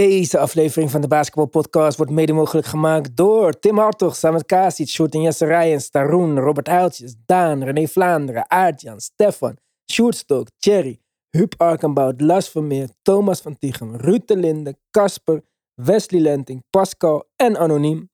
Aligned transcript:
Deze 0.00 0.38
aflevering 0.38 0.90
van 0.90 1.00
de 1.00 1.08
Basketball 1.08 1.46
Podcast 1.46 1.96
wordt 1.96 2.12
mede 2.12 2.32
mogelijk 2.32 2.66
gemaakt 2.66 3.16
door 3.16 3.58
Tim 3.58 3.78
Hartog, 3.78 4.16
Samet 4.16 4.46
Kasic, 4.46 4.88
Sjoerd 4.88 5.14
en 5.14 5.20
Jesse 5.20 5.44
Rijens, 5.44 5.88
Robert 5.92 6.68
Uiltjes, 6.68 7.14
Daan, 7.26 7.62
René 7.62 7.86
Vlaanderen, 7.86 8.50
Aartjan, 8.50 9.00
Stefan, 9.00 9.56
Sjoerd 9.92 10.16
Stok, 10.16 10.48
Thierry, 10.58 11.00
Huub 11.30 11.54
Arkenbout, 11.56 12.20
Las 12.20 12.48
Vermeer, 12.48 12.88
Thomas 13.02 13.40
van 13.40 13.58
Tichem, 13.58 13.96
Ruud 13.96 14.22
de 14.26 14.36
Linde, 14.36 14.76
Casper, 14.90 15.42
Wesley 15.74 16.20
Lenting, 16.20 16.64
Pascal 16.70 17.28
en 17.36 17.56
Anoniem. 17.56 18.10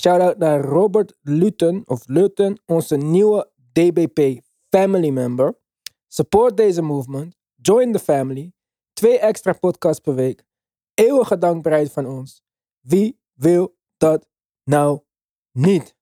Shoutout 0.00 0.38
naar 0.38 0.60
Robert 0.60 1.14
Lutten, 1.20 1.82
of 1.86 2.02
Lutten, 2.06 2.60
onze 2.66 2.96
nieuwe 2.96 3.50
DBP 3.72 4.40
family 4.68 5.10
member. 5.10 5.58
Support 6.08 6.56
deze 6.56 6.82
movement. 6.82 7.36
Join 7.54 7.92
the 7.92 7.98
family. 7.98 8.52
Twee 8.92 9.18
extra 9.18 9.52
podcasts 9.52 10.00
per 10.00 10.14
week. 10.14 10.44
Eeuwige 10.94 11.38
dankbaarheid 11.38 11.92
van 11.92 12.06
ons. 12.06 12.42
Wie 12.80 13.20
wil 13.32 13.76
dat 13.96 14.28
nou 14.64 15.00
niet? 15.52 15.96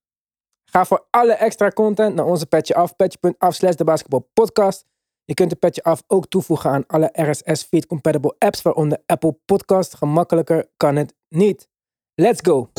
Ga 0.64 0.84
voor 0.84 1.06
alle 1.10 1.32
extra 1.32 1.68
content 1.70 2.14
naar 2.14 2.26
onze 2.26 2.46
Petje 2.46 2.74
Af. 2.74 2.96
Petje.af 2.96 3.54
slash 3.54 3.74
de 3.74 3.84
basketbalpodcast. 3.84 4.86
Je 5.24 5.34
kunt 5.34 5.50
de 5.50 5.56
Petje 5.56 5.82
Af 5.82 6.02
ook 6.06 6.26
toevoegen 6.26 6.70
aan 6.70 6.86
alle 6.86 7.10
RSS 7.12 7.62
feed 7.62 7.86
compatible 7.86 8.34
apps, 8.38 8.62
waaronder 8.62 9.02
Apple 9.06 9.38
Podcast. 9.44 9.94
Gemakkelijker 9.94 10.70
kan 10.76 10.96
het 10.96 11.14
niet. 11.28 11.68
Let's 12.14 12.40
go! 12.42 12.70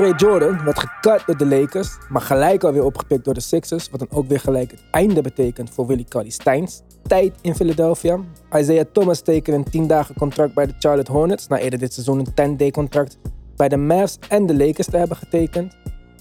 DeAndre 0.00 0.26
Jordan 0.26 0.64
werd 0.64 0.78
gecut 0.78 1.22
door 1.26 1.36
de 1.36 1.46
Lakers, 1.46 1.98
maar 2.08 2.22
gelijk 2.22 2.64
alweer 2.64 2.84
opgepikt 2.84 3.24
door 3.24 3.34
de 3.34 3.40
Sixers, 3.40 3.90
wat 3.90 4.00
dan 4.00 4.08
ook 4.10 4.28
weer 4.28 4.40
gelijk 4.40 4.70
het 4.70 4.82
einde 4.90 5.22
betekent 5.22 5.70
voor 5.70 5.86
Willie 5.86 6.04
Cauley 6.08 6.30
Steins. 6.30 6.82
Tijd 7.02 7.34
in 7.40 7.54
Philadelphia. 7.54 8.18
Isaiah 8.52 8.84
Thomas 8.92 9.20
tekent 9.20 9.56
een 9.56 9.72
10 9.72 9.86
dagen 9.86 10.14
contract 10.14 10.54
bij 10.54 10.66
de 10.66 10.72
Charlotte 10.78 11.12
Hornets, 11.12 11.46
na 11.46 11.58
eerder 11.58 11.78
dit 11.78 11.92
seizoen 11.92 12.18
een 12.18 12.54
10-day 12.54 12.70
contract 12.70 13.18
bij 13.56 13.68
de 13.68 13.76
Mavs 13.76 14.18
en 14.28 14.46
de 14.46 14.56
Lakers 14.56 14.86
te 14.86 14.96
hebben 14.96 15.16
getekend. 15.16 15.76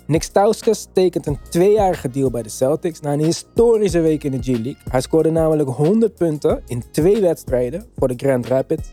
Nick 0.07 0.23
Stauskas 0.23 0.87
tekent 0.93 1.25
een 1.25 1.39
tweejarige 1.49 2.09
deal 2.09 2.29
bij 2.29 2.43
de 2.43 2.49
Celtics 2.49 2.99
na 2.99 3.13
een 3.13 3.23
historische 3.23 4.01
week 4.01 4.23
in 4.23 4.31
de 4.31 4.41
G-League. 4.41 4.77
Hij 4.89 5.01
scoorde 5.01 5.31
namelijk 5.31 5.69
100 5.69 6.15
punten 6.15 6.61
in 6.65 6.83
twee 6.91 7.21
wedstrijden 7.21 7.85
voor 7.97 8.07
de 8.07 8.13
Grand 8.17 8.45
Rapids. 8.45 8.91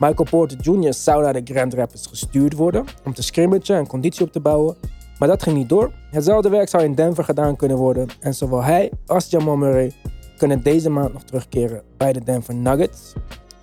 Michael 0.00 0.28
Porter 0.30 0.58
Jr. 0.60 0.94
zou 0.94 1.22
naar 1.22 1.32
de 1.32 1.40
Grand 1.44 1.74
Rapids 1.74 2.06
gestuurd 2.06 2.52
worden 2.52 2.84
om 3.04 3.14
te 3.14 3.22
scrimmagen 3.22 3.76
en 3.76 3.86
conditie 3.86 4.24
op 4.24 4.32
te 4.32 4.40
bouwen. 4.40 4.76
Maar 5.18 5.28
dat 5.28 5.42
ging 5.42 5.56
niet 5.56 5.68
door. 5.68 5.92
Hetzelfde 6.10 6.48
werk 6.48 6.68
zou 6.68 6.84
in 6.84 6.94
Denver 6.94 7.24
gedaan 7.24 7.56
kunnen 7.56 7.76
worden. 7.76 8.08
En 8.20 8.34
zowel 8.34 8.62
hij 8.62 8.90
als 9.06 9.30
Jamal 9.30 9.56
Murray 9.56 9.92
kunnen 10.36 10.62
deze 10.62 10.90
maand 10.90 11.12
nog 11.12 11.22
terugkeren 11.22 11.82
bij 11.96 12.12
de 12.12 12.24
Denver 12.24 12.54
Nuggets. 12.54 13.12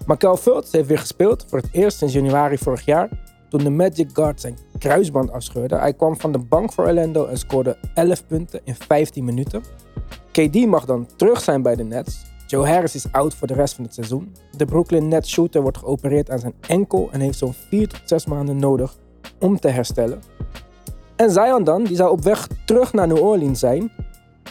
Markel 0.05 0.37
Fultz 0.37 0.71
heeft 0.71 0.87
weer 0.87 0.99
gespeeld 0.99 1.45
voor 1.47 1.59
het 1.59 1.69
eerst 1.71 1.97
sinds 1.97 2.13
januari 2.13 2.57
vorig 2.57 2.85
jaar. 2.85 3.09
Toen 3.49 3.63
de 3.63 3.69
Magic 3.69 4.09
Guard 4.13 4.41
zijn 4.41 4.57
kruisband 4.77 5.31
afscheurde. 5.31 5.75
Hij 5.75 5.93
kwam 5.93 6.19
van 6.19 6.31
de 6.31 6.39
bank 6.39 6.73
voor 6.73 6.85
Orlando 6.85 7.25
en 7.25 7.37
scoorde 7.37 7.77
11 7.93 8.27
punten 8.27 8.61
in 8.63 8.75
15 8.75 9.25
minuten. 9.25 9.63
KD 10.31 10.65
mag 10.65 10.85
dan 10.85 11.07
terug 11.15 11.41
zijn 11.41 11.61
bij 11.61 11.75
de 11.75 11.83
Nets. 11.83 12.25
Joe 12.47 12.67
Harris 12.67 12.95
is 12.95 13.11
out 13.11 13.35
voor 13.35 13.47
de 13.47 13.53
rest 13.53 13.73
van 13.73 13.83
het 13.83 13.93
seizoen. 13.93 14.35
De 14.57 14.65
Brooklyn 14.65 15.07
Nets 15.07 15.29
shooter 15.29 15.61
wordt 15.61 15.77
geopereerd 15.77 16.29
aan 16.29 16.39
zijn 16.39 16.53
enkel 16.67 17.09
en 17.11 17.19
heeft 17.19 17.37
zo'n 17.37 17.53
4 17.53 17.87
tot 17.87 18.01
6 18.05 18.25
maanden 18.25 18.57
nodig 18.57 18.97
om 19.39 19.59
te 19.59 19.67
herstellen. 19.67 20.21
En 21.15 21.31
Zion 21.31 21.63
dan, 21.63 21.83
die 21.83 21.95
zou 21.95 22.11
op 22.11 22.23
weg 22.23 22.47
terug 22.65 22.93
naar 22.93 23.07
New 23.07 23.23
Orleans 23.23 23.59
zijn, 23.59 23.91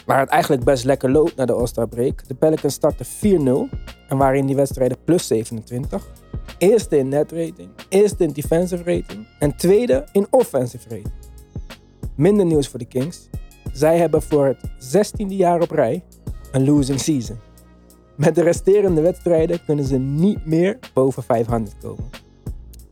waar 0.05 0.19
het 0.19 0.29
eigenlijk 0.29 0.63
best 0.63 0.83
lekker 0.83 1.11
loopt 1.11 1.35
na 1.35 1.45
de 1.45 1.53
All-Star 1.53 1.87
break. 1.87 2.27
De 2.27 2.33
Pelicans 2.33 2.73
starten 2.73 3.05
4-0 3.05 3.09
en 4.07 4.17
waren 4.17 4.39
in 4.39 4.45
die 4.45 4.55
wedstrijden 4.55 4.97
plus 5.03 5.27
27. 5.27 6.07
Eerste 6.57 6.97
in 6.97 7.09
net 7.09 7.31
rating, 7.31 7.69
eerste 7.89 8.23
in 8.23 8.31
defensive 8.31 8.83
rating 8.83 9.27
en 9.39 9.55
tweede 9.55 10.07
in 10.11 10.27
offensive 10.29 10.89
rating. 10.89 11.13
Minder 12.15 12.45
nieuws 12.45 12.67
voor 12.67 12.79
de 12.79 12.85
Kings. 12.85 13.29
Zij 13.73 13.97
hebben 13.97 14.21
voor 14.21 14.45
het 14.45 14.59
16e 14.97 15.27
jaar 15.27 15.61
op 15.61 15.71
rij 15.71 16.03
een 16.51 16.65
losing 16.65 16.99
season. 16.99 17.46
Met 18.17 18.35
de 18.35 18.43
resterende 18.43 19.01
wedstrijden 19.01 19.65
kunnen 19.65 19.85
ze 19.85 19.97
niet 19.97 20.45
meer 20.45 20.79
boven 20.93 21.23
500 21.23 21.75
komen. 21.81 22.09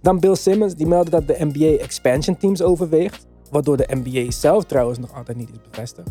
Dan 0.02 0.19
Bill 0.19 0.36
Simmons, 0.36 0.75
die 0.75 0.88
meldde 0.88 1.12
dat 1.12 1.28
de 1.28 1.38
NBA 1.40 1.84
expansion 1.84 2.38
teams 2.38 2.62
overweegt, 2.62 3.25
waardoor 3.52 3.78
de 3.78 3.88
NBA 3.90 4.31
zelf 4.31 4.64
trouwens 4.64 5.00
nog 5.00 5.14
altijd 5.14 5.38
niet 5.38 5.50
is 5.50 5.62
bevestigd. 5.69 6.09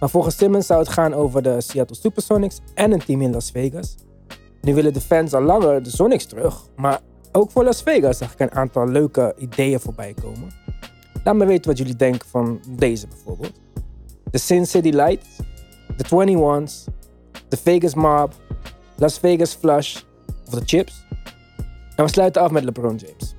Maar 0.00 0.10
volgens 0.10 0.36
Simmons 0.36 0.66
zou 0.66 0.80
het 0.80 0.88
gaan 0.88 1.14
over 1.14 1.42
de 1.42 1.60
Seattle 1.60 1.96
Supersonics 1.96 2.60
en 2.74 2.92
een 2.92 3.04
team 3.04 3.22
in 3.22 3.32
Las 3.32 3.50
Vegas. 3.50 3.96
Nu 4.60 4.74
willen 4.74 4.92
de 4.92 5.00
fans 5.00 5.32
al 5.32 5.42
langer 5.42 5.82
de 5.82 5.90
Sonics 5.90 6.26
terug, 6.26 6.66
maar 6.76 7.00
ook 7.32 7.50
voor 7.50 7.64
Las 7.64 7.82
Vegas 7.82 8.18
zag 8.18 8.32
ik 8.32 8.40
een 8.40 8.52
aantal 8.52 8.88
leuke 8.88 9.34
ideeën 9.38 9.80
voorbij 9.80 10.14
komen. 10.22 10.48
Laat 11.24 11.34
me 11.34 11.44
weten 11.44 11.70
wat 11.70 11.78
jullie 11.78 11.96
denken 11.96 12.28
van 12.28 12.60
deze 12.68 13.06
bijvoorbeeld. 13.06 13.60
De 14.30 14.38
Sin 14.38 14.66
City 14.66 14.90
Lights, 14.90 15.36
de 15.96 16.04
21s, 16.04 16.92
de 17.48 17.56
Vegas 17.56 17.94
Mob, 17.94 18.32
Las 19.00 19.18
Vegas 19.18 19.54
Flush 19.54 20.02
of 20.46 20.54
de 20.54 20.62
Chips. 20.64 21.06
En 21.96 22.04
we 22.04 22.10
sluiten 22.10 22.42
af 22.42 22.50
met 22.50 22.64
LeBron 22.64 22.96
James. 22.96 23.34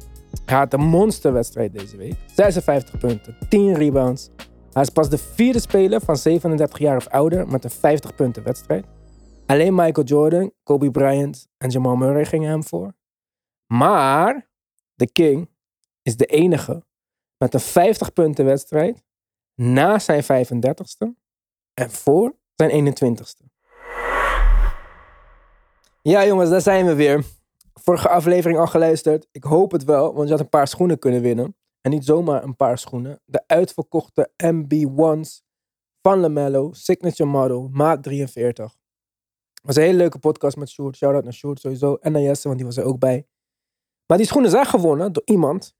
Hij 0.46 0.58
had 0.58 0.74
een 0.74 0.82
monsterwedstrijd 0.82 1.74
deze 1.74 1.98
week. 1.98 2.16
56 2.36 2.98
punten, 2.98 3.38
10 3.50 3.74
rebounds. 3.74 4.30
Hij 4.72 4.82
is 4.82 4.90
pas 4.90 5.10
de 5.10 5.18
vierde 5.18 5.60
speler 5.60 6.02
van 6.02 6.18
37 6.18 6.80
jaar 6.80 6.98
of 6.98 7.08
ouder 7.08 7.48
met 7.48 7.64
een 7.64 7.70
50 7.70 8.16
punten 8.16 8.44
wedstrijd. 8.44 8.86
Alleen 9.46 9.76
Michael 9.76 10.08
Jordan, 10.08 10.52
Kobe 10.64 10.92
Bryant 10.92 11.48
en 11.58 11.70
Jamal 11.70 11.96
Murray 11.96 12.26
gingen 12.26 12.50
hem 12.50 12.64
voor. 12.64 12.94
Maar 13.68 14.50
de 14.94 15.12
King 15.12 15.50
is 16.02 16.18
de 16.18 16.26
enige 16.26 16.84
met 17.38 17.54
een 17.54 17.60
50 17.60 18.14
punten 18.14 18.46
wedstrijd 18.46 19.04
na 19.56 20.00
zijn 20.00 20.24
35ste 20.24 21.08
en 21.74 21.92
voor 21.92 22.36
zijn 22.56 22.96
21ste. 22.96 23.51
Ja, 26.04 26.26
jongens, 26.26 26.50
daar 26.50 26.62
zijn 26.62 26.86
we 26.86 26.96
weer. 26.96 27.26
Vorige 27.74 28.10
aflevering 28.10 28.60
al 28.60 28.68
geluisterd. 28.68 29.28
Ik 29.32 29.44
hoop 29.44 29.72
het 29.72 29.84
wel, 29.84 30.14
want 30.14 30.26
je 30.26 30.34
had 30.34 30.44
een 30.44 30.50
paar 30.50 30.68
schoenen 30.68 31.00
kunnen 31.00 31.22
winnen. 31.22 31.56
En 31.82 31.92
niet 31.92 32.06
zomaar 32.06 32.44
een 32.44 32.56
paar 32.56 32.78
schoenen. 32.78 33.22
De 33.26 33.44
uitverkochte 33.48 34.32
MB1's 34.44 35.44
van 36.02 36.20
LaMelo, 36.20 36.74
Signature 36.74 37.30
Model, 37.30 37.70
maat 37.72 38.04
43. 38.04 38.66
Het 38.66 39.66
was 39.66 39.76
een 39.76 39.82
hele 39.82 39.98
leuke 39.98 40.20
podcast 40.20 40.58
met 40.58 40.70
Sjoerd. 40.70 40.96
Shout-out 40.96 41.24
naar 41.24 41.34
Sjoerd 41.34 41.60
sowieso. 41.60 41.96
En 41.96 42.12
naar 42.12 42.22
Jesse, 42.22 42.48
want 42.48 42.58
die 42.60 42.68
was 42.68 42.78
er 42.78 42.84
ook 42.84 43.00
bij. 43.00 43.28
Maar 44.06 44.18
die 44.18 44.28
schoenen 44.28 44.52
zijn 44.52 44.66
gewonnen 44.66 45.14
door 45.14 45.24
iemand. 45.26 45.76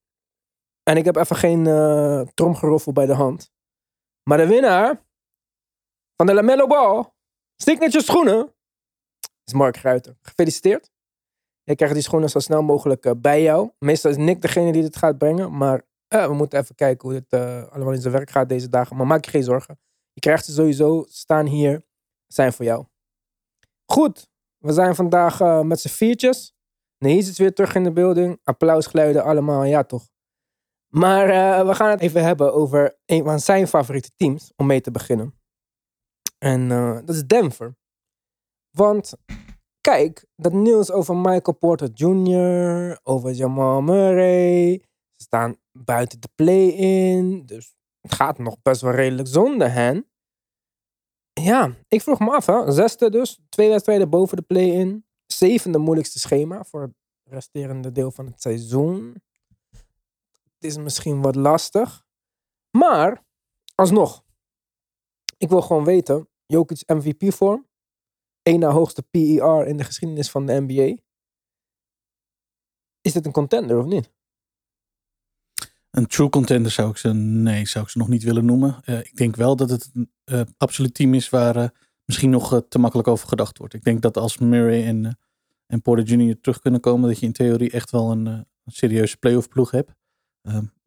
En 0.84 0.98
ik 0.98 1.06
heb 1.06 1.16
even 1.16 1.36
geen 1.36 1.66
uh, 1.66 2.22
tromgeroffel 2.34 2.92
bij 2.92 3.06
de 3.06 3.14
hand. 3.14 3.52
Maar 4.24 4.38
de 4.38 4.48
winnaar 4.48 5.06
van 6.16 6.26
de 6.26 6.34
LaMelo 6.34 6.68
Ball, 6.68 7.12
Signature 7.56 8.04
schoenen, 8.04 8.54
Mark 9.54 9.78
Gruiter. 9.78 10.18
Gefeliciteerd. 10.22 10.92
Je 11.64 11.76
krijgt 11.76 11.94
die 11.96 12.04
schoenen 12.04 12.30
zo 12.30 12.40
snel 12.40 12.62
mogelijk 12.62 13.06
uh, 13.06 13.12
bij 13.18 13.42
jou. 13.42 13.72
Meestal 13.80 14.12
is 14.12 14.18
Nick 14.18 14.42
degene 14.42 14.72
die 14.72 14.82
dit 14.82 14.96
gaat 14.96 15.18
brengen. 15.18 15.58
Maar 15.58 15.82
uh, 16.14 16.26
we 16.26 16.34
moeten 16.34 16.60
even 16.60 16.76
kijken 16.76 17.10
hoe 17.10 17.20
dit 17.20 17.40
uh, 17.40 17.68
allemaal 17.68 17.94
in 17.94 18.02
zijn 18.02 18.14
werk 18.14 18.30
gaat 18.30 18.50
deze 18.50 18.70
dagen. 18.70 18.96
Maar 18.96 19.08
maak 19.08 19.26
je 19.26 19.32
geen 19.32 19.44
zorgen. 19.44 19.80
Je 20.14 20.20
krijgt 20.20 20.46
ze 20.46 20.52
sowieso. 20.52 21.06
Staan 21.10 21.46
hier. 21.46 21.86
Zijn 22.28 22.54
voor 22.54 22.66
jou. 22.66 22.86
Goed. 23.86 24.30
We 24.58 24.74
zijn 24.74 24.96
vandaag 24.96 25.64
met 25.64 25.80
z'n 25.80 25.88
viertjes. 25.88 26.54
Nee, 26.98 27.18
is 27.18 27.28
het 27.28 27.38
weer 27.38 27.54
terug 27.54 27.76
in 27.76 27.84
de 27.84 27.92
building. 27.92 28.40
Applausgeluiden 28.44 29.24
allemaal. 29.24 29.64
Ja, 29.64 29.84
toch. 29.84 30.10
Maar 30.88 31.28
we 31.66 31.76
gaan 31.76 31.90
het 31.90 32.00
even 32.00 32.24
hebben 32.24 32.54
over 32.54 32.98
een 33.06 33.24
van 33.24 33.40
zijn 33.40 33.68
favoriete 33.68 34.12
teams. 34.16 34.52
Om 34.56 34.66
mee 34.66 34.82
te 34.82 34.92
beginnen. 34.92 35.40
En 36.38 36.68
dat 37.06 37.16
is 37.16 37.24
Denver. 37.26 37.76
Want 38.72 39.14
kijk, 39.82 40.26
dat 40.36 40.54
nieuws 40.54 40.92
over 40.92 41.16
Michael 41.16 41.58
Porter 41.58 41.90
Jr., 41.94 43.00
over 43.04 43.32
Jamal 43.32 43.82
Murray. 43.82 44.78
Ze 45.12 45.24
staan 45.24 45.58
buiten 45.72 46.22
de 46.22 46.30
play-in. 46.36 47.46
Dus 47.46 47.76
het 48.02 48.14
gaat 48.14 48.38
nog 48.38 48.62
best 48.62 48.82
wel 48.82 48.92
redelijk 48.92 49.28
zonder 49.28 49.72
hen. 49.72 50.10
Ja, 51.34 51.76
ik 51.88 52.02
vroeg 52.02 52.20
me 52.20 52.32
af. 52.32 52.74
Zesde 52.74 53.10
dus. 53.10 53.40
Twee 53.50 53.70
wedstrijden 53.70 54.10
boven 54.10 54.38
de 54.38 54.44
play-in. 54.44 55.06
Zevende 55.26 55.78
moeilijkste 55.78 56.20
schema 56.20 56.64
voor 56.64 56.82
het 56.82 56.94
resterende 57.24 57.92
deel 57.92 58.12
van 58.12 58.26
het 58.26 58.42
seizoen. 58.42 59.16
is 60.60 60.78
misschien 60.78 61.22
wat 61.22 61.36
lastig. 61.36 62.06
Maar, 62.78 63.24
alsnog. 63.76 64.24
Ik 65.38 65.50
wil 65.50 65.62
gewoon 65.62 65.84
weten. 65.84 66.30
Jokic 66.46 66.84
MVP-vorm. 66.86 67.70
Één 68.44 68.60
na 68.60 68.70
hoogste 68.70 69.02
PER 69.02 69.68
in 69.68 69.78
de 69.78 69.84
geschiedenis 69.84 70.30
van 70.30 70.46
de 70.46 70.62
NBA. 70.68 71.02
Is 73.02 73.14
dit 73.14 73.26
een 73.26 73.32
contender 73.32 73.78
of 73.78 73.86
niet? 73.86 74.12
Een 75.92 76.08
true 76.08 76.30
contender 76.30 76.72
zou 76.72 76.90
ik 76.90 76.98
ze, 76.98 77.14
nee, 77.14 77.68
zou 77.68 77.84
ik 77.84 77.90
ze 77.90 77.98
nog 77.98 78.08
niet 78.08 78.24
willen 78.24 78.46
noemen. 78.46 78.82
Eh, 78.84 79.00
ik 79.00 79.16
denk 79.16 79.36
wel 79.36 79.56
dat 79.56 79.70
het 79.70 79.90
een 79.94 80.12
eh, 80.24 80.42
absoluut 80.58 80.94
team 80.94 81.14
is 81.14 81.30
waar 81.30 81.56
eh, 81.56 81.70
misschien 82.06 82.30
nog 82.30 82.62
te 82.70 82.80
makkelijk 82.80 83.08
over 83.08 83.28
gedacht 83.28 83.58
wordt. 83.58 83.74
Ik 83.74 83.84
denk 83.84 84.02
dat 84.02 84.18
als 84.18 84.38
Murray 84.38 84.86
en, 84.86 85.18
en 85.66 85.82
Porter 85.82 86.06
Jr. 86.06 86.40
terug 86.42 86.60
kunnen 86.60 86.80
komen, 86.80 87.10
dat 87.10 87.20
je 87.20 87.26
in 87.26 87.32
theorie 87.32 87.72
echt 87.72 87.92
wel 87.92 88.12
een, 88.12 88.26
een 88.26 88.48
serieuze 88.66 89.18
playoff 89.18 89.48
ploeg 89.48 89.72
hebt. 89.72 89.92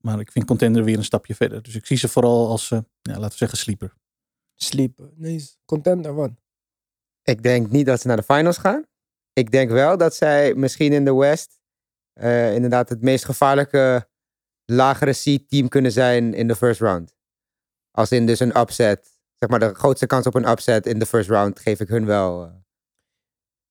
Maar 0.01 0.21
ik 0.21 0.33
vind 0.33 0.45
contender 0.45 0.85
weer 0.85 0.97
een 0.97 1.05
stapje 1.05 1.35
verder. 1.35 1.63
Dus 1.63 1.75
ik 1.75 1.87
zie 1.87 1.97
ze 1.97 2.09
vooral 2.09 2.49
als, 2.49 2.69
ja, 2.69 2.85
laten 3.03 3.29
we 3.29 3.37
zeggen, 3.37 3.59
sleeper. 3.59 3.95
Sleep. 4.55 5.11
Nee, 5.15 5.49
contender 5.65 6.15
wat? 6.15 6.31
Ik 7.25 7.43
denk 7.43 7.71
niet 7.71 7.87
dat 7.87 8.01
ze 8.01 8.07
naar 8.07 8.17
de 8.17 8.23
finals 8.23 8.59
gaan. 8.59 8.87
Ik 9.33 9.51
denk 9.51 9.71
wel 9.71 9.97
dat 9.97 10.15
zij 10.15 10.55
misschien 10.55 10.93
in 10.93 11.05
de 11.05 11.15
West 11.15 11.61
eh, 12.13 12.55
inderdaad 12.55 12.89
het 12.89 13.03
meest 13.03 13.25
gevaarlijke 13.25 14.09
lagere 14.65 15.13
seed 15.13 15.49
team 15.49 15.69
kunnen 15.69 15.93
zijn 15.93 16.35
in 16.35 16.49
de 16.49 16.57
first 16.57 16.81
round. 16.81 17.17
Als 17.91 18.13
in 18.13 18.27
dus 18.27 18.41
een 18.41 18.59
upset. 18.59 19.13
Zeg 19.35 19.49
maar 19.49 19.59
de 19.59 19.75
grootste 19.75 20.07
kans 20.07 20.27
op 20.27 20.35
een 20.35 20.49
upset 20.49 20.87
in 20.87 20.99
de 20.99 21.07
first 21.07 21.29
round 21.29 21.61
geef 21.61 21.81
ik 21.81 21.89
hun 21.89 22.07
wel. 22.07 22.45
eh. 22.45 22.53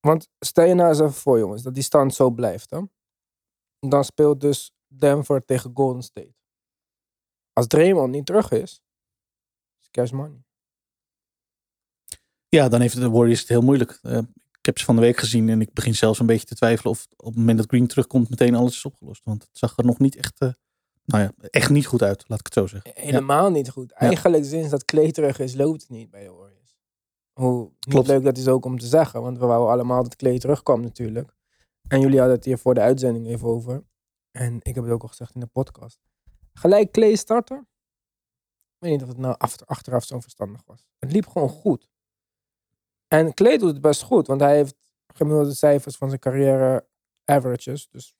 Want 0.00 0.28
stel 0.38 0.64
je 0.64 0.74
nou 0.74 0.88
eens 0.88 1.00
even 1.00 1.12
voor, 1.12 1.38
jongens, 1.38 1.62
dat 1.62 1.74
die 1.74 1.82
stand 1.82 2.14
zo 2.14 2.30
blijft. 2.30 2.70
Hè? 2.70 2.80
Dan 3.78 4.04
speelt 4.04 4.40
dus 4.40 4.72
Denver 4.86 5.44
tegen 5.44 5.70
Golden 5.74 6.02
State. 6.02 6.34
Als 7.52 7.66
Draymond 7.66 8.12
niet 8.12 8.26
terug 8.26 8.50
is, 8.50 8.82
is 9.80 9.90
cash 9.90 10.10
money. 10.10 10.43
Ja, 12.54 12.68
dan 12.68 12.80
heeft 12.80 12.96
de 13.00 13.10
Warriors 13.10 13.40
het 13.40 13.48
heel 13.48 13.60
moeilijk. 13.60 13.98
Eh, 14.02 14.18
ik 14.58 14.66
heb 14.66 14.78
ze 14.78 14.84
van 14.84 14.94
de 14.94 15.00
week 15.00 15.16
gezien 15.18 15.48
en 15.48 15.60
ik 15.60 15.72
begin 15.72 15.94
zelfs 15.94 16.18
een 16.18 16.26
beetje 16.26 16.46
te 16.46 16.54
twijfelen 16.54 16.92
of 16.92 17.06
op 17.16 17.26
het 17.26 17.36
moment 17.36 17.58
dat 17.58 17.66
Green 17.66 17.86
terugkomt 17.86 18.30
meteen 18.30 18.54
alles 18.54 18.72
is 18.74 18.84
opgelost. 18.84 19.24
Want 19.24 19.42
het 19.42 19.58
zag 19.58 19.76
er 19.76 19.84
nog 19.84 19.98
niet 19.98 20.16
echt, 20.16 20.40
eh, 20.40 20.48
nou 21.04 21.22
ja, 21.22 21.32
echt 21.50 21.70
niet 21.70 21.86
goed 21.86 22.02
uit, 22.02 22.24
laat 22.26 22.38
ik 22.38 22.44
het 22.44 22.54
zo 22.54 22.66
zeggen. 22.66 22.90
Helemaal 22.94 23.50
niet 23.50 23.70
goed. 23.70 23.92
Eigenlijk 23.92 24.44
sinds 24.44 24.70
dat 24.70 24.84
Clay 24.84 25.10
terug 25.10 25.38
is, 25.38 25.54
loopt 25.54 25.80
het 25.80 25.90
niet 25.90 26.10
bij 26.10 26.22
de 26.24 26.30
Warriors. 26.30 26.76
Hoe 27.32 27.70
Klopt. 27.78 28.06
leuk 28.06 28.22
dat 28.24 28.38
is 28.38 28.48
ook 28.48 28.64
om 28.64 28.78
te 28.78 28.86
zeggen, 28.86 29.22
want 29.22 29.38
we 29.38 29.46
wouden 29.46 29.72
allemaal 29.72 30.02
dat 30.02 30.16
Clay 30.16 30.38
terugkwam 30.38 30.80
natuurlijk. 30.80 31.34
En 31.88 32.00
jullie 32.00 32.18
hadden 32.18 32.36
het 32.36 32.44
hier 32.44 32.58
voor 32.58 32.74
de 32.74 32.80
uitzending 32.80 33.26
even 33.26 33.48
over. 33.48 33.84
En 34.30 34.58
ik 34.62 34.74
heb 34.74 34.84
het 34.84 34.92
ook 34.92 35.02
al 35.02 35.08
gezegd 35.08 35.34
in 35.34 35.40
de 35.40 35.46
podcast. 35.46 35.98
Gelijk 36.52 36.92
Clay 36.92 37.14
starten. 37.14 37.58
Ik 37.58 38.78
weet 38.78 38.90
niet 38.92 39.02
of 39.02 39.08
het 39.08 39.18
nou 39.18 39.34
achter- 39.38 39.66
achteraf 39.66 40.04
zo 40.04 40.20
verstandig 40.20 40.62
was. 40.66 40.86
Het 40.98 41.12
liep 41.12 41.26
gewoon 41.26 41.48
goed. 41.48 41.92
En 43.08 43.34
Clay 43.34 43.58
doet 43.58 43.72
het 43.72 43.80
best 43.80 44.02
goed, 44.02 44.26
want 44.26 44.40
hij 44.40 44.56
heeft 44.56 44.76
gemiddelde 45.14 45.54
cijfers 45.54 45.96
van 45.96 46.08
zijn 46.08 46.20
carrière 46.20 46.86
averages. 47.24 47.88
Dus. 47.90 48.14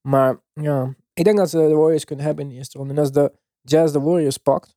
Maar 0.00 0.40
ja, 0.52 0.94
ik 1.12 1.24
denk 1.24 1.36
dat 1.36 1.50
ze 1.50 1.58
de 1.58 1.74
Warriors 1.74 2.04
kunnen 2.04 2.24
hebben 2.24 2.44
in 2.44 2.50
de 2.50 2.56
eerste 2.56 2.78
ronde. 2.78 2.92
En 2.92 2.98
als 2.98 3.12
de 3.12 3.32
Jazz 3.60 3.92
de 3.92 4.00
Warriors 4.00 4.38
pakt, 4.38 4.76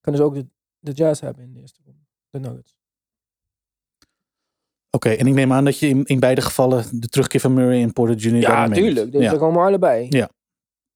kunnen 0.00 0.20
ze 0.20 0.26
ook 0.26 0.34
de, 0.34 0.46
de 0.78 0.92
Jazz 0.92 1.20
hebben 1.20 1.44
in 1.44 1.52
de 1.52 1.60
eerste 1.60 1.80
ronde. 1.84 2.00
De 2.30 2.38
Nuggets. 2.38 2.76
Oké, 4.90 5.08
en 5.10 5.26
ik 5.26 5.34
neem 5.34 5.52
aan 5.52 5.64
dat 5.64 5.78
je 5.78 5.88
in, 5.88 6.04
in 6.04 6.20
beide 6.20 6.40
gevallen 6.40 7.00
de 7.00 7.08
terugkeer 7.08 7.40
van 7.40 7.54
Murray 7.54 7.82
en 7.82 7.92
Porter 7.92 8.16
Jr. 8.16 8.36
Ja, 8.36 8.68
tuurlijk. 8.68 9.12
Deze 9.12 9.24
Ja, 9.24 9.36
komen 9.36 9.62
allebei. 9.62 10.06
Ja. 10.10 10.30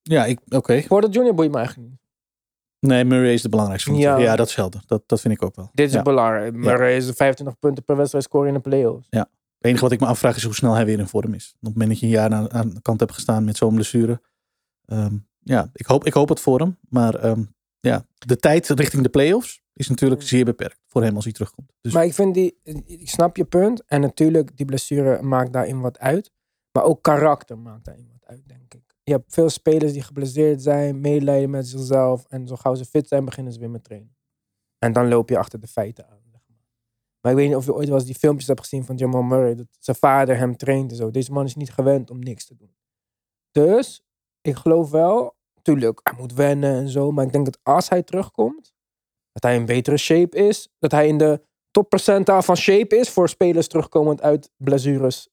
ja 0.03 0.25
ik, 0.25 0.41
oké. 0.49 0.83
Porter 0.87 1.11
Jr. 1.11 1.35
boeit 1.35 1.50
me 1.50 1.56
eigenlijk 1.56 1.91
niet. 1.91 2.00
Nee, 2.87 3.05
Murray 3.05 3.32
is 3.32 3.43
de 3.43 3.49
belangrijkste. 3.49 3.93
Ja. 3.94 4.17
ja 4.17 4.37
dat 4.37 4.49
is 4.49 4.55
helder. 4.55 4.82
Dat, 4.87 5.02
dat 5.06 5.20
vind 5.20 5.34
ik 5.34 5.43
ook 5.43 5.56
wel. 5.56 5.70
Dit 5.73 5.87
is 5.88 5.93
Ja. 5.94 6.02
belangrijk. 6.02 6.55
Maar 6.55 6.79
hij 6.79 6.96
is 6.96 7.05
25 7.11 7.58
punten 7.58 7.84
per 7.84 7.96
wedstrijd 7.96 8.25
scoren 8.25 8.49
in 8.49 8.55
de 8.55 8.61
playoffs. 8.61 9.06
Het 9.11 9.70
enige 9.70 9.82
wat 9.82 9.93
ik 9.93 10.00
me 10.00 10.06
afvraag 10.06 10.37
is 10.37 10.43
hoe 10.44 10.55
snel 10.55 10.75
hij 10.75 10.84
weer 10.84 10.99
in 10.99 11.06
vorm 11.06 11.34
is. 11.34 11.52
Op 11.55 11.61
het 11.61 11.73
moment 11.73 11.90
dat 11.90 12.00
je 12.00 12.06
een 12.06 12.12
jaar 12.12 12.31
aan, 12.32 12.52
aan 12.52 12.70
de 12.70 12.82
kant 12.82 13.00
hebt 13.00 13.12
gestaan 13.12 13.44
met 13.44 13.56
zo'n 13.56 13.75
blessure. 13.75 14.20
Ehm, 14.87 15.14
ja, 15.43 15.70
ik 15.73 15.87
hoop, 15.87 16.05
ik 16.06 16.12
hoop 16.12 16.29
het 16.29 16.40
voor 16.40 16.58
hem. 16.61 16.79
Maar 16.88 17.14
ehm, 17.14 17.43
ja, 17.81 18.05
de 18.19 18.37
tijd 18.37 18.69
richting 18.69 19.02
de 19.02 19.08
playoffs 19.08 19.62
is 19.75 19.88
natuurlijk 19.88 20.23
zeer 20.23 20.44
beperkt 20.44 20.81
voor 20.87 21.02
hem 21.02 21.14
als 21.14 21.25
hij 21.25 21.32
terugkomt. 21.32 21.73
Dus 21.81 21.93
Maar 21.93 22.05
ik 22.05 22.14
vind 22.14 22.34
die, 22.34 22.58
ik 22.87 23.08
snap 23.08 23.37
je 23.37 23.44
punt. 23.44 23.82
En 23.87 24.00
natuurlijk, 24.00 24.56
die 24.56 24.67
blessure 24.67 25.23
maakt 25.23 25.52
daarin 25.52 25.81
wat 25.81 25.99
uit. 25.99 26.31
Maar 26.72 26.84
ook 26.84 27.02
karakter 27.02 27.58
maakt 27.58 27.84
daarin 27.84 28.08
wat 28.12 28.26
uit, 28.26 28.48
denk 28.48 28.74
ik. 28.74 28.96
Je 29.02 29.12
hebt 29.12 29.32
veel 29.32 29.48
spelers 29.48 29.92
die 29.92 30.02
geblesseerd 30.02 30.62
zijn, 30.62 31.00
medelijden 31.00 31.50
met 31.50 31.69
zichzelf. 31.69 32.24
En 32.28 32.46
zo 32.46 32.56
gauw 32.56 32.74
ze 32.74 32.84
fit 32.84 33.08
zijn, 33.08 33.24
beginnen 33.24 33.52
ze 33.52 33.58
weer 33.58 33.70
met 33.70 33.84
trainen. 33.84 34.16
En 34.78 34.92
dan 34.92 35.08
loop 35.08 35.28
je 35.28 35.38
achter 35.38 35.60
de 35.60 35.66
feiten 35.66 36.08
aan. 36.08 36.20
zeg 36.30 36.40
maar. 36.46 36.64
Maar 37.20 37.32
ik 37.32 37.38
weet 37.38 37.48
niet 37.48 37.56
of 37.56 37.64
je 37.64 37.74
ooit 37.74 37.88
wel 37.88 37.96
eens 37.96 38.06
die 38.06 38.14
filmpjes 38.14 38.46
hebt 38.46 38.60
gezien 38.60 38.84
van 38.84 38.96
Jamal 38.96 39.22
Murray. 39.22 39.54
Dat 39.54 39.66
zijn 39.78 39.96
vader 39.96 40.36
hem 40.36 40.56
traint 40.56 40.90
en 40.90 40.96
zo. 40.96 41.10
Deze 41.10 41.32
man 41.32 41.44
is 41.44 41.54
niet 41.54 41.72
gewend 41.72 42.10
om 42.10 42.19
niks 42.19 42.46
te 42.46 42.56
doen. 42.56 42.74
Dus, 43.50 44.02
ik 44.40 44.56
geloof 44.56 44.90
wel, 44.90 45.36
tuurlijk, 45.62 46.00
hij 46.02 46.19
moet 46.19 46.34
wennen 46.34 46.74
en 46.74 46.88
zo. 46.88 47.10
Maar 47.10 47.24
ik 47.24 47.32
denk 47.32 47.44
dat 47.44 47.58
als 47.62 47.88
hij 47.88 48.02
terugkomt, 48.02 48.74
dat 49.32 49.42
hij 49.42 49.54
in 49.54 49.66
betere 49.66 49.96
shape 49.96 50.36
is. 50.36 50.69
Dat 50.78 50.90
hij 50.90 51.08
in 51.08 51.19
de 51.19 51.42
top 51.70 51.88
percentaal 51.88 52.42
van 52.42 52.56
shape 52.56 52.96
is 52.96 53.10
voor 53.10 53.28
spelers 53.28 53.69
terugkomend 53.69 54.22
uit 54.22 54.50
blessures 54.56 55.28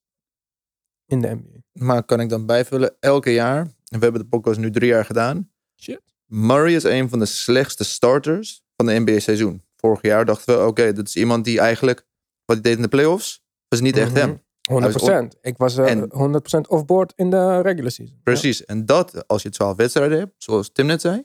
in 1.10 1.22
de 1.22 1.28
NBA. 1.36 1.58
Maar 1.86 2.04
kan 2.04 2.20
ik 2.20 2.30
dan 2.30 2.46
bijvullen, 2.46 2.96
elke 3.00 3.34
jaar, 3.34 3.60
en 3.60 3.98
we 4.00 4.04
hebben 4.04 4.22
de 4.22 4.28
podcast 4.28 4.60
nu 4.60 4.72
drie 4.72 4.90
jaar 4.90 5.06
gedaan. 5.06 5.52
Shit. 5.82 6.02
Murray 6.26 6.74
is 6.76 6.84
een 6.84 7.10
van 7.10 7.20
de 7.20 7.26
slechtste 7.26 7.84
starters 7.84 8.64
van 8.76 8.86
de 8.86 9.00
NBA-seizoen. 9.00 9.64
Vorig 9.76 10.02
jaar 10.02 10.26
dachten 10.26 10.58
we, 10.60 10.66
oké, 10.66 10.94
dat 10.94 11.08
is 11.08 11.16
iemand 11.16 11.46
die 11.46 11.60
eigenlijk, 11.60 12.06
wat 12.46 12.56
hij 12.58 12.62
deed 12.62 12.76
in 12.76 12.82
de 12.82 12.88
playoffs, 12.88 13.44
was 13.68 13.80
niet 13.82 13.98
echt 13.98 14.10
Mhm. 14.14 14.20
hem. 14.20 14.42
100%. 14.70 15.36
Ik 15.42 15.58
was 15.58 15.78
eh, 15.78 15.92
En- 15.92 16.10
100% 16.14 16.68
offboard 16.68 17.14
in 17.16 17.30
de 17.30 17.62
regular 17.62 17.92
season. 17.92 18.20
Precies. 18.24 18.66
En 18.66 18.86
dat, 18.86 19.28
als 19.28 19.42
je 19.42 19.50
12 19.50 19.76
wedstrijden 19.78 20.18
hebt, 20.20 20.34
zoals 20.38 20.72
Tim 20.72 20.86
net 20.86 21.02
zei, 21.02 21.24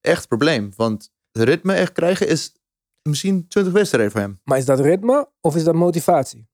echt 0.00 0.22
een 0.22 0.28
probleem. 0.28 0.72
Want 0.76 1.10
het 1.32 1.42
ritme 1.42 1.74
echt 1.74 1.92
krijgen 1.92 2.28
is 2.28 2.54
misschien 3.02 3.48
20 3.48 3.72
wedstrijden 3.72 4.10
voor 4.12 4.20
hem. 4.20 4.40
Maar 4.44 4.58
is 4.58 4.64
dat 4.64 4.80
ritme 4.80 5.28
of 5.40 5.56
is 5.56 5.64
dat 5.64 5.74
motivatie? 5.74 6.48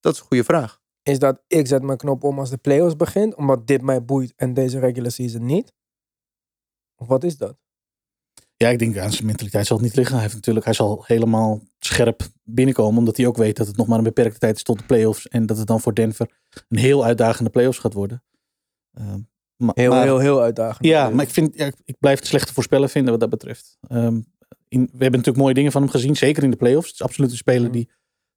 Dat 0.00 0.14
is 0.14 0.20
een 0.20 0.26
goede 0.26 0.44
vraag. 0.44 0.77
Is 1.08 1.18
dat 1.18 1.40
ik 1.46 1.66
zet 1.66 1.82
mijn 1.82 1.98
knop 1.98 2.24
om 2.24 2.38
als 2.38 2.50
de 2.50 2.56
playoffs 2.56 2.96
begint, 2.96 3.34
omdat 3.34 3.66
dit 3.66 3.82
mij 3.82 4.04
boeit 4.04 4.32
en 4.36 4.54
deze 4.54 4.78
regular 4.78 5.10
season 5.10 5.44
niet? 5.46 5.72
Of 6.96 7.06
wat 7.06 7.24
is 7.24 7.36
dat? 7.36 7.56
ja, 8.56 8.68
ik 8.68 8.78
denk 8.78 8.96
aan 8.96 9.12
zijn 9.12 9.26
mentaliteit 9.26 9.66
zal 9.66 9.76
het 9.76 9.86
niet 9.86 9.96
liggen. 9.96 10.14
Hij, 10.14 10.22
heeft 10.24 10.34
natuurlijk, 10.36 10.64
hij 10.64 10.74
zal 10.74 11.04
helemaal 11.06 11.60
scherp 11.78 12.22
binnenkomen. 12.44 12.98
Omdat 12.98 13.16
hij 13.16 13.26
ook 13.26 13.36
weet 13.36 13.56
dat 13.56 13.66
het 13.66 13.76
nog 13.76 13.86
maar 13.86 13.98
een 13.98 14.04
beperkte 14.04 14.38
tijd 14.38 14.56
is 14.56 14.62
tot 14.62 14.78
de 14.78 14.84
playoffs. 14.84 15.28
En 15.28 15.46
dat 15.46 15.58
het 15.58 15.66
dan 15.66 15.80
voor 15.80 15.94
Denver 15.94 16.40
een 16.68 16.78
heel 16.78 17.04
uitdagende 17.04 17.50
playoffs 17.50 17.78
gaat 17.78 17.92
worden. 17.92 18.22
Ehm, 18.92 19.20
maar, 19.56 19.72
Heel, 19.74 19.90
maar- 19.90 20.02
heel, 20.04 20.18
heel 20.18 20.40
uitdagend. 20.40 20.86
Ja, 20.86 21.10
maar 21.10 21.24
ik, 21.24 21.30
vind, 21.30 21.56
ja, 21.56 21.70
ik- 21.84 21.98
blijf 21.98 22.18
het 22.18 22.28
slechte 22.28 22.52
voorspellen 22.54 22.88
vinden 22.90 23.10
wat 23.10 23.20
dat 23.20 23.30
betreft. 23.30 23.78
Ehm, 23.88 24.20
in, 24.68 24.80
we 24.80 24.88
hebben 24.90 25.10
natuurlijk 25.10 25.36
mooie 25.36 25.54
dingen 25.54 25.72
van 25.72 25.82
hem 25.82 25.90
gezien, 25.90 26.16
zeker 26.16 26.42
in 26.42 26.50
de 26.50 26.56
playoffs. 26.56 26.86
Het 26.86 26.94
is 26.94 27.02
absoluut 27.02 27.30
een 27.30 27.36
speler 27.36 27.62
Mhm. 27.62 27.72
die, 27.72 27.90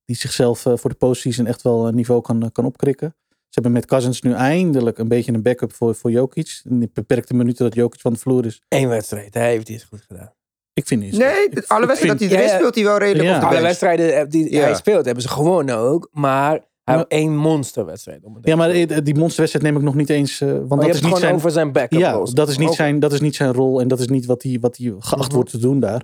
die 0.06 0.16
zichzelf 0.16 0.66
eh, 0.66 0.74
voor 0.78 0.90
de 0.90 0.96
postseason 0.96 1.46
echt 1.46 1.62
wel 1.62 1.88
een 1.88 1.96
niveau 1.96 2.22
kan, 2.22 2.44
eh, 2.44 2.50
kan 2.52 2.66
opkrikken. 2.66 3.16
Ze 3.30 3.60
hebben 3.62 3.72
met 3.72 3.86
Cousins 3.86 4.22
nu 4.22 4.34
eindelijk 4.34 4.98
een 4.98 5.08
beetje 5.08 5.34
een 5.34 5.42
backup 5.42 5.74
voor, 5.74 5.96
voor 5.96 6.12
Jokic. 6.12 6.62
In 6.70 6.80
de 6.80 6.90
beperkte 6.94 7.34
minuten 7.34 7.66
dat 7.66 7.76
Jokic 7.76 8.00
van 8.00 8.14
de 8.14 8.20
vloer 8.20 8.46
is. 8.46 8.62
Eén 8.68 8.88
wedstrijd, 8.88 9.34
hij 9.34 9.50
heeft 9.50 9.68
dit 9.68 9.84
goed 9.90 10.02
gedaan. 10.08 10.34
Ik 10.74 10.88
vind 10.88 11.02
niet. 11.02 11.18
Nee, 11.18 11.50
ik- 11.50 11.64
alle 11.68 11.86
wedstrijden 11.86 12.18
vind- 12.18 12.20
dat 12.20 12.20
hij 12.20 12.38
erin 12.38 12.50
Ja, 12.52 12.56
speelt, 12.58 12.76
hij 12.76 12.84
wel 12.84 12.98
redelijk 12.98 13.30
Ja. 13.30 13.36
op 13.36 13.42
de 13.42 13.48
Alle 13.48 13.62
wedstrijden 13.62 14.16
eh, 14.16 14.26
die 14.30 14.52
Ja. 14.52 14.62
hij 14.62 14.76
speelt, 14.76 15.06
hebben 15.06 15.24
ze 15.24 15.30
gewonnen 15.30 15.78
ook. 15.78 16.10
Maar 16.12 16.60
hij 16.84 16.96
heeft 16.96 17.08
één 17.08 17.36
monsterwedstrijd. 17.36 18.24
Om 18.24 18.38
Ja, 18.42 18.56
maar 18.56 18.70
eh, 18.70 18.98
die 19.04 19.16
monsterwedstrijd 19.16 19.66
neem 19.66 19.76
ik 19.78 19.82
nog 19.82 19.96
niet 19.96 20.10
eens. 20.10 20.42
eh, 20.42 20.48
want 20.48 20.60
Maar 20.60 20.62
je 20.62 20.68
dat 20.70 20.80
hebt 20.84 20.88
is 20.96 20.96
het 20.96 21.04
niet 21.04 21.14
gewoon 21.14 21.20
zijn. 21.22 21.36
over 21.36 21.52
zijn 21.52 21.72
backup 21.72 22.00
Ja, 22.00 22.24
dat 22.34 22.50
is, 22.50 22.58
niet 22.58 22.74
zijn, 22.74 23.00
dat 23.00 23.14
is 23.14 23.22
niet 23.22 23.36
zijn 23.36 23.54
rol 23.54 23.82
en 23.82 23.88
dat 23.88 24.00
is 24.00 24.08
niet 24.08 24.26
wat 24.26 24.44
hij, 24.44 24.58
wat 24.62 24.78
hij 24.78 24.94
geacht 25.00 25.28
Mhm. 25.28 25.36
wordt 25.36 25.50
te 25.52 25.58
doen 25.58 25.80
daar. 25.80 26.02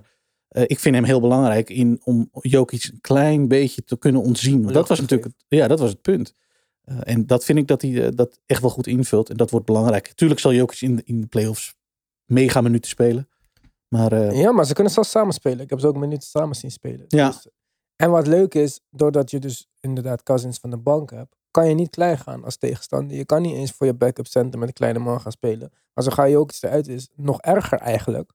Eh, 0.48 0.62
ik 0.66 0.78
vind 0.78 0.94
hem 0.94 1.04
heel 1.04 1.20
belangrijk 1.20 1.70
in, 1.70 2.00
om 2.04 2.28
Jokic 2.32 2.84
een 2.92 3.00
klein 3.00 3.48
beetje 3.48 3.84
te 3.84 3.98
kunnen 3.98 4.22
ontzien. 4.22 4.62
Want 4.62 4.74
dat 4.74 4.88
was 4.88 5.00
natuurlijk 5.00 5.28
het, 5.36 5.44
ja, 5.48 5.68
dat 5.68 5.78
was 5.78 5.90
het 5.90 6.02
punt. 6.02 6.34
Eh, 6.82 6.96
en 7.02 7.26
dat 7.26 7.44
vind 7.44 7.58
ik 7.58 7.66
dat 7.66 7.82
hij 7.82 8.04
eh, 8.06 8.10
dat 8.14 8.40
echt 8.46 8.60
wel 8.60 8.70
goed 8.70 8.86
invult. 8.86 9.30
En 9.30 9.36
dat 9.36 9.50
wordt 9.50 9.66
belangrijk. 9.66 10.12
Tuurlijk 10.12 10.40
zal 10.40 10.52
Jokic 10.52 10.80
in, 10.80 10.96
de- 10.96 11.02
in 11.04 11.20
de 11.20 11.26
playoffs 11.26 11.74
mega 12.24 12.60
minuten 12.60 12.90
spelen. 12.90 13.28
Maar 13.88 14.34
Ja, 14.34 14.52
maar 14.52 14.64
ze 14.66 14.74
kunnen 14.74 14.92
zelfs 14.92 15.10
samen 15.10 15.32
spelen. 15.34 15.60
Ik 15.60 15.70
heb 15.70 15.80
ze 15.80 15.86
ook 15.86 15.96
minuten 15.96 16.28
samen 16.28 16.56
zien 16.56 16.70
spelen. 16.70 17.04
Ja. 17.08 17.26
Dus- 17.28 17.46
en 17.96 18.10
wat 18.10 18.26
leuk 18.26 18.54
is, 18.54 18.80
doordat 18.90 19.30
je 19.30 19.38
dus 19.38 19.68
inderdaad 19.80 20.22
Cousins 20.22 20.58
van 20.58 20.70
de 20.70 20.76
bank 20.76 21.10
hebt, 21.10 21.36
kan 21.50 21.68
je 21.68 21.74
niet 21.74 21.90
klein 21.90 22.18
gaan 22.18 22.44
als 22.44 22.56
tegenstander. 22.56 23.16
Je 23.16 23.24
kan 23.24 23.42
niet 23.42 23.54
eens 23.54 23.70
voor 23.72 23.86
je 23.86 23.94
backup 23.94 24.26
center 24.26 24.58
met 24.58 24.68
een 24.68 24.74
kleine 24.74 24.98
man 24.98 25.20
gaan 25.20 25.32
spelen. 25.32 25.72
Maar 25.94 26.04
zo 26.04 26.10
ga 26.10 26.24
je 26.24 26.36
ook 26.36 26.52
eruit 26.60 26.88
is, 26.88 27.08
nog 27.16 27.40
erger 27.40 27.78
eigenlijk. 27.78 28.32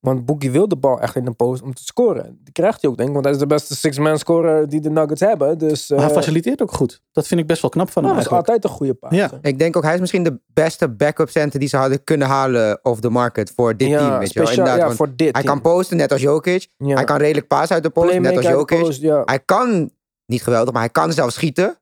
Want 0.00 0.24
Boogie 0.26 0.50
wil 0.50 0.68
de 0.68 0.76
bal 0.76 1.00
echt 1.00 1.16
in 1.16 1.24
de 1.24 1.30
post 1.32 1.62
om 1.62 1.74
te 1.74 1.84
scoren. 1.84 2.38
Die 2.42 2.52
krijgt 2.52 2.80
hij 2.82 2.90
ook, 2.90 2.96
denk 2.96 3.08
ik. 3.08 3.14
Want 3.14 3.24
hij 3.26 3.34
is 3.34 3.40
de 3.40 3.46
beste 3.46 3.76
six-man 3.76 4.18
scorer 4.18 4.68
die 4.68 4.80
de 4.80 4.90
Nuggets 4.90 5.20
hebben. 5.20 5.58
Dus 5.58 5.88
Maar 5.88 5.98
hij 5.98 6.08
eh, 6.08 6.14
faciliteert 6.14 6.62
ook 6.62 6.72
goed. 6.72 7.02
Dat 7.12 7.26
vind 7.26 7.40
ik 7.40 7.46
best 7.46 7.62
wel 7.62 7.70
knap 7.70 7.90
van 7.90 8.02
nou, 8.02 8.14
hem 8.14 8.22
dat 8.24 8.32
is 8.32 8.38
altijd 8.38 8.64
een 8.64 8.70
goede 8.70 8.94
paas. 8.94 9.14
Ja. 9.14 9.30
Ik 9.42 9.58
denk 9.58 9.76
ook, 9.76 9.82
hij 9.82 9.94
is 9.94 10.00
misschien 10.00 10.22
de 10.22 10.40
beste 10.46 10.88
backup 10.88 11.28
center 11.28 11.60
die 11.60 11.68
ze 11.68 11.76
hadden 11.76 12.04
kunnen 12.04 12.28
halen 12.28 12.78
of 12.82 13.00
the 13.00 13.10
market 13.10 13.52
voor 13.56 13.76
dit 13.76 13.88
ja, 13.88 13.98
team. 13.98 14.18
Weet 14.18 14.32
je 14.32 14.38
wel? 14.38 14.48
speciaal 14.48 14.90
voor 14.90 15.16
dit 15.16 15.32
hij 15.32 15.42
team. 15.42 15.44
kan 15.44 15.60
posten 15.60 15.96
net 15.96 16.12
als 16.12 16.20
Jokic. 16.20 16.68
Ja. 16.76 16.94
Hij 16.94 17.04
kan 17.04 17.16
redelijk 17.16 17.46
paas 17.46 17.70
uit 17.70 17.82
de 17.82 17.90
post, 17.90 18.18
net 18.20 18.36
als 18.36 18.46
Jokic. 18.46 18.80
post, 18.80 19.00
ja. 19.00 19.22
Hij 19.24 19.40
kan, 19.40 19.90
niet 20.26 20.42
geweldig, 20.42 20.72
maar 20.72 20.82
hij 20.82 20.90
kan 20.90 21.12
zelf 21.12 21.32
schieten. 21.32 21.78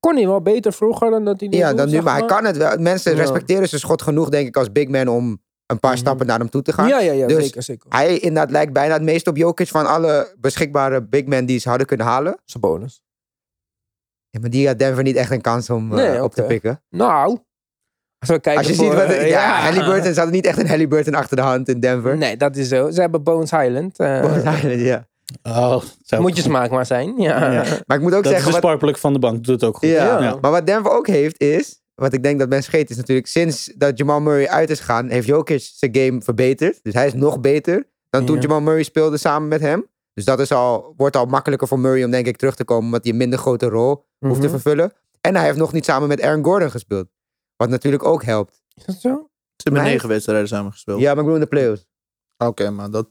Kon 0.00 0.16
hij 0.16 0.26
wel 0.26 0.42
beter 0.42 0.72
vroeger 0.72 1.10
dan 1.10 1.24
dat 1.24 1.40
hij 1.40 1.48
nu 1.48 1.56
Ja, 1.56 1.68
doet, 1.68 1.76
dan 1.76 1.86
nu, 1.86 1.92
zeg 1.92 2.02
maar 2.02 2.18
hij 2.18 2.26
kan 2.26 2.44
het 2.44 2.56
wel. 2.56 2.76
Mensen 2.78 3.12
Ja. 3.12 3.18
respecteren 3.18 3.68
zijn 3.68 3.80
schot 3.80 4.02
genoeg, 4.02 4.28
denk 4.28 4.46
ik, 4.48 4.56
als 4.56 4.72
big 4.72 4.88
man 4.88 5.08
om 5.08 5.42
een 5.66 5.80
paar 5.80 5.90
Mhm. 5.92 6.00
stappen 6.00 6.26
naar 6.26 6.38
hem 6.38 6.50
toe 6.50 6.62
te 6.62 6.72
gaan. 6.72 6.88
Ja, 6.88 7.00
ja, 7.00 7.12
ja, 7.12 7.26
Dus 7.26 7.42
zeker, 7.44 7.62
zeker. 7.62 7.86
Hij 7.88 8.18
inderdaad 8.18 8.50
lijkt 8.50 8.72
bijna 8.72 8.92
het 8.94 9.02
meest 9.02 9.26
op 9.26 9.36
Jokic 9.36 9.68
van 9.68 9.86
alle 9.86 10.34
beschikbare 10.38 11.02
big 11.02 11.24
men 11.24 11.46
die 11.46 11.58
ze 11.58 11.68
hadden 11.68 11.86
kunnen 11.86 12.06
halen. 12.06 12.38
Zijn 12.44 12.62
bonus. 12.62 13.02
Ja, 14.30 14.40
maar 14.40 14.50
die 14.50 14.66
had 14.66 14.78
Denver 14.78 15.02
niet 15.02 15.16
echt 15.16 15.30
een 15.30 15.40
kans 15.40 15.70
om 15.70 15.98
eh, 15.98 16.22
op 16.22 16.34
te 16.34 16.42
pikken. 16.42 16.82
Nou, 16.90 17.38
als 18.18 18.28
we 18.30 18.40
kijken 18.40 18.56
Als 18.62 18.66
je 18.66 18.74
voor, 18.74 18.84
ziet 18.84 18.94
wat... 18.94 19.08
eh, 19.10 19.28
ja, 19.28 19.60
Halliburton, 19.60 20.12
ze 20.12 20.14
hadden 20.20 20.34
niet 20.34 20.46
echt 20.46 20.58
een 20.58 20.68
Halliburton 20.68 21.14
achter 21.14 21.36
de 21.36 21.42
hand 21.42 21.68
in 21.68 21.80
Denver. 21.80 22.16
Nee, 22.16 22.36
dat 22.36 22.56
is 22.56 22.68
zo. 22.68 22.90
Ze 22.90 23.00
hebben 23.00 23.22
Bones 23.22 23.50
Highland. 23.50 23.98
eh, 23.98 24.86
ja. 24.86 25.06
Oh, 25.42 25.82
moet 26.18 26.36
je 26.36 26.42
smaak 26.42 26.70
maar 26.70 26.86
zijn. 26.86 27.14
Ja. 27.16 27.52
Ja. 27.52 27.64
Maar 27.86 27.96
ik 27.96 28.02
moet 28.02 28.14
ook 28.14 28.22
Dat 28.22 28.32
is 28.32 28.42
zeggen... 28.42 28.60
de 28.62 28.76
Wat, 28.86 28.98
van 29.00 29.12
de 29.12 29.18
bank. 29.18 29.44
Doet 29.44 29.54
het 29.60 29.64
ook 29.64 29.76
goed. 29.76 29.88
ja. 29.88 30.22
Ja. 30.22 30.38
Maar 30.40 30.50
wat 30.50 30.66
Denver 30.66 30.90
ook 30.90 31.06
heeft 31.06 31.40
is... 31.40 31.82
Wat 31.94 32.12
ik 32.12 32.22
denk 32.22 32.38
dat 32.38 32.48
mensen 32.48 32.70
vergeten 32.70 32.94
is 32.94 33.00
natuurlijk... 33.00 33.26
Sinds 33.26 33.72
dat 33.76 33.98
Jamal 33.98 34.20
Murray 34.20 34.46
uit 34.46 34.70
is 34.70 34.78
gegaan... 34.78 35.08
heeft 35.08 35.26
Jokic 35.26 35.60
zijn 35.74 35.96
game 35.96 36.22
verbeterd. 36.22 36.80
Dus 36.82 36.94
hij 36.94 37.06
is 37.06 37.14
nog 37.14 37.40
beter 37.40 37.86
dan 38.10 38.24
toen 38.26 38.36
Ja. 38.36 38.42
Jamal 38.42 38.60
Murray 38.60 38.82
speelde 38.82 39.16
samen 39.16 39.48
met 39.48 39.60
hem. 39.60 39.86
Dus 40.14 40.24
dat 40.24 40.40
is 40.40 40.52
al, 40.52 40.94
wordt 40.96 41.16
al 41.16 41.26
makkelijker 41.26 41.68
voor 41.68 41.78
Murray 41.78 42.04
om 42.04 42.10
denk 42.10 42.26
ik 42.26 42.36
terug 42.36 42.54
te 42.54 42.64
komen... 42.64 42.84
omdat 42.84 43.02
hij 43.02 43.12
een 43.12 43.18
minder 43.18 43.38
grote 43.38 43.66
rol 43.68 44.04
hoeft 44.18 44.34
te 44.40 44.46
Mhm. 44.46 44.50
vervullen. 44.50 44.92
En 45.20 45.34
hij 45.36 45.44
heeft 45.44 45.58
nog 45.58 45.72
niet 45.72 45.84
samen 45.84 46.08
met 46.08 46.20
Aaron 46.22 46.44
Gordon 46.44 46.70
gespeeld. 46.70 47.06
Wat 47.56 47.68
natuurlijk 47.68 48.04
ook 48.04 48.24
helpt. 48.24 48.62
Is 48.74 48.84
dat 48.84 48.94
zo? 49.00 49.28
Ze 49.56 49.62
hebben 49.70 49.82
negen 49.82 50.08
wedstrijden 50.08 50.48
samen 50.48 50.72
gespeeld. 50.72 51.00
Ja, 51.00 51.04
maar 51.08 51.16
ik 51.18 51.30
bedoel 51.30 51.34
in 51.34 51.40
de 51.40 51.46
playoffs. 51.46 51.86
Oké, 52.38 52.70
maar 52.70 52.90
dat... 52.90 53.08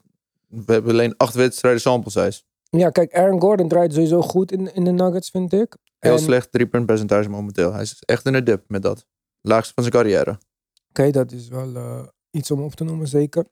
We 0.47 0.73
hebben 0.73 0.91
alleen 0.91 1.13
acht 1.17 1.33
wedstrijden 1.33 1.81
sample 1.81 2.11
size. 2.11 2.41
Ja, 2.69 2.89
kijk, 2.89 3.13
Aaron 3.15 3.41
Gordon 3.41 3.67
draait 3.67 3.93
sowieso 3.93 4.21
goed 4.21 4.51
in, 4.51 4.73
in 4.75 4.83
de 4.83 4.91
Nuggets, 4.91 5.29
vind 5.29 5.53
ik. 5.53 5.75
Heel 6.03 6.13
En- 6.13 6.19
slecht 6.19 6.51
drie 6.51 6.67
punt 6.67 6.85
percentage 6.85 7.29
momenteel. 7.29 7.73
Hij 7.73 7.81
is 7.81 8.03
echt 8.05 8.25
in 8.25 8.33
de 8.33 8.43
dip 8.43 8.63
met 8.67 8.81
dat. 8.81 9.05
Laagste 9.41 9.73
van 9.73 9.83
zijn 9.83 9.95
carrière. 9.95 10.37
Oké, 10.89 11.11
dat 11.11 11.31
is 11.31 11.47
wel 11.47 11.75
eh, 11.75 12.07
iets 12.31 12.51
om 12.51 12.61
op 12.61 12.73
te 12.73 12.83
noemen, 12.83 13.07
zeker. 13.07 13.45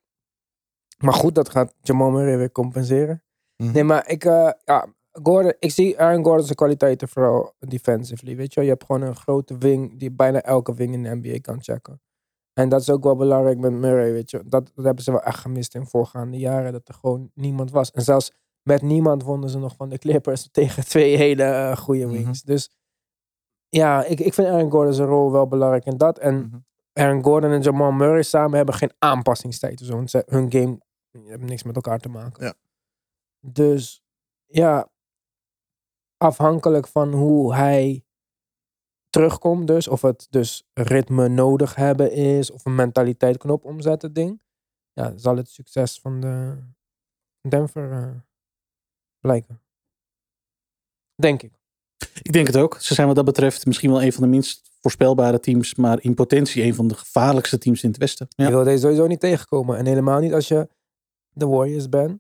Maar 0.98 1.14
goed, 1.14 1.36
dat 1.36 1.50
gaat 1.50 1.74
Jamal 1.82 2.12
Murray 2.12 2.38
weer 2.38 2.52
compenseren. 2.52 3.24
Mhm. 3.58 3.72
Nee, 3.72 3.84
maar 3.84 4.10
ik, 4.10 4.26
eh, 4.26 4.50
ja, 4.66 4.88
Gordon, 5.12 5.54
ik 5.60 5.72
zie 5.72 6.00
Aaron 6.00 6.24
Gordon's 6.24 6.54
kwaliteiten 6.54 7.08
vooral 7.08 7.54
defensively. 7.60 8.36
Weet 8.36 8.50
je, 8.50 8.56
wel. 8.56 8.64
je 8.64 8.70
hebt 8.72 8.86
gewoon 8.86 9.02
een 9.02 9.16
grote 9.16 9.58
wing 9.58 10.00
die 10.00 10.12
bijna 10.12 10.42
elke 10.42 10.74
wing 10.74 10.94
in 10.94 11.04
de 11.04 11.16
NBA 11.22 11.40
kan 11.40 11.64
checken. 11.64 12.02
En 12.54 12.70
dat 12.70 12.82
is 12.82 12.90
ook 12.90 13.04
wel 13.04 13.16
belangrijk 13.16 13.58
met 13.58 13.72
Murray, 13.72 14.12
weet 14.12 14.30
je. 14.32 14.38
Dat, 14.46 14.72
dat 14.76 14.86
hebben 14.86 15.04
ze 15.04 15.12
wel 15.12 15.24
echt 15.24 15.40
gemist 15.40 15.76
in 15.76 15.86
voorgaande 15.86 16.38
jaren, 16.38 16.72
dat 16.72 16.88
er 16.88 16.94
gewoon 16.94 17.32
niemand 17.34 17.72
was. 17.72 17.92
En 17.92 18.02
zelfs 18.02 18.32
met 18.64 18.82
niemand 18.82 19.24
wonnen 19.24 19.50
ze 19.50 19.60
nog 19.60 19.76
van 19.76 19.90
de 19.90 19.98
Clippers 19.98 20.50
tegen 20.52 20.86
twee 20.86 21.18
hele 21.18 21.44
eh, 21.44 21.78
goede 21.78 22.06
Mhm. 22.06 22.14
wings. 22.16 22.42
Dus 22.42 22.70
ja, 23.70 24.04
ik, 24.04 24.20
ik 24.20 24.34
vind 24.34 24.48
Aaron 24.48 24.72
Gordon 24.72 24.94
zijn 24.94 25.08
rol 25.08 25.32
wel 25.32 25.48
belangrijk 25.48 25.86
in 25.86 25.98
dat. 25.98 26.20
En 26.20 26.36
Mhm. 26.36 26.58
Aaron 26.94 27.24
Gordon 27.24 27.52
en 27.52 27.62
Jamal 27.62 27.92
Murray 27.92 28.24
samen 28.24 28.58
hebben 28.58 28.76
geen 28.76 28.92
aanpassingstijd. 29.00 29.78
Dus 29.78 30.12
ze- 30.12 30.24
hun 30.28 30.52
game 30.52 30.80
heeft 31.12 31.42
niks 31.42 31.64
met 31.64 31.76
elkaar 31.76 32.00
te 32.00 32.10
maken. 32.10 32.46
Ja. 32.46 32.54
Dus 33.40 34.04
ja, 34.46 34.90
afhankelijk 36.18 36.88
van 36.88 37.14
hoe 37.14 37.54
hij 37.56 38.06
terugkomt 39.10 39.68
dus. 39.68 39.88
Of 39.88 40.02
het 40.02 40.28
dus 40.30 40.68
ritme 40.74 41.28
nodig 41.28 41.76
hebben 41.76 42.12
is. 42.12 42.52
Of 42.52 42.66
een 42.66 42.76
mentaliteit 42.76 43.38
knop 43.38 43.66
omzetten 43.66 44.14
ding. 44.14 44.42
Ja, 44.94 45.14
zal 45.18 45.38
het 45.38 45.50
succes 45.50 46.00
van 46.00 46.20
de 46.20 46.58
Denver 47.50 47.92
eh, 47.92 48.10
blijken. 49.22 49.62
Denk 51.16 51.42
ik. 51.44 51.52
Ik 52.22 52.32
denk 52.34 52.48
het 52.48 52.58
ook. 52.58 52.78
Ze 52.80 52.94
zijn 52.94 53.08
wat 53.08 53.16
dat 53.16 53.26
betreft 53.26 53.66
misschien 53.66 53.92
wel 53.92 54.04
een 54.04 54.14
van 54.14 54.24
de 54.24 54.30
minst 54.30 54.70
voorspelbare 54.80 55.40
teams. 55.40 55.76
Maar 55.76 56.02
in 56.02 56.14
potentie 56.14 56.64
een 56.64 56.76
van 56.76 56.88
de 56.88 56.96
gevaarlijkste 56.96 57.58
teams 57.58 57.84
in 57.84 57.90
het 57.90 57.98
Westen. 57.98 58.28
Ja. 58.30 58.46
Je 58.46 58.52
wil 58.52 58.64
deze 58.64 58.82
sowieso 58.82 59.08
niet 59.08 59.20
tegenkomen. 59.20 59.78
En 59.78 59.86
helemaal 59.86 60.20
niet 60.20 60.34
als 60.34 60.48
je 60.48 60.70
de 61.30 61.48
Warriors 61.48 61.90
bent. 61.90 62.20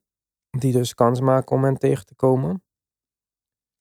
Die 0.50 0.72
dus 0.72 0.93
kans 0.93 1.20
maken 1.20 1.55
om 1.55 1.63
hen 1.63 1.77
tegen 1.77 2.05
te 2.05 2.15
komen. 2.15 2.63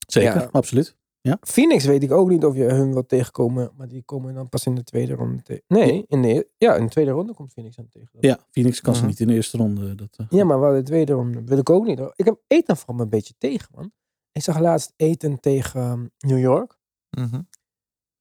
Zeker, 0.06 0.40
Ja. 0.40 0.48
absoluut. 0.52 0.96
Phoenix 1.40 1.84
weet 1.84 2.02
ik 2.02 2.12
ook 2.12 2.28
niet 2.28 2.44
of 2.44 2.54
je 2.56 2.62
hun 2.64 2.92
wilt 2.92 3.08
tegenkomen. 3.08 3.70
Maar 3.76 3.88
die 3.88 4.02
komen 4.02 4.34
dan 4.34 4.48
pas 4.48 4.66
in 4.66 4.74
de 4.74 4.84
tweede 4.84 5.14
ronde 5.14 5.42
tegen. 5.42 5.64
Nee, 5.68 6.04
in 6.08 6.22
de, 6.22 6.48
ja, 6.58 6.74
in 6.74 6.84
de 6.84 6.90
tweede 6.90 7.10
ronde 7.10 7.34
komt 7.34 7.52
Phoenix 7.52 7.78
aan 7.78 7.88
tegen. 7.88 8.08
Ja, 8.20 8.38
Phoenix 8.50 8.80
kan 8.80 8.94
ze 8.94 9.06
niet 9.06 9.20
in 9.20 9.26
de 9.26 9.34
eerste 9.34 9.56
ronde. 9.56 9.94
Dat, 9.94 10.16
eh, 10.16 10.26
Ja, 10.30 10.44
maar 10.44 10.60
wel 10.60 10.72
de 10.72 10.82
tweede 10.82 11.12
ronde. 11.12 11.42
Wil 11.44 11.58
ik 11.58 11.70
ook 11.70 11.86
niet. 11.86 11.98
hoor. 11.98 12.12
Ik 12.16 12.24
heb 12.24 12.40
Eten 12.46 12.76
van 12.76 12.96
me 12.96 13.02
een 13.02 13.08
beetje 13.08 13.34
tegen, 13.38 13.68
man. 13.74 13.92
Ik 14.32 14.42
zag 14.42 14.58
laatst 14.58 14.92
Eten 14.96 15.40
tegen 15.40 15.80
ehm, 15.80 16.06
New 16.18 16.38
York. 16.40 16.78
Mhm. 17.10 17.40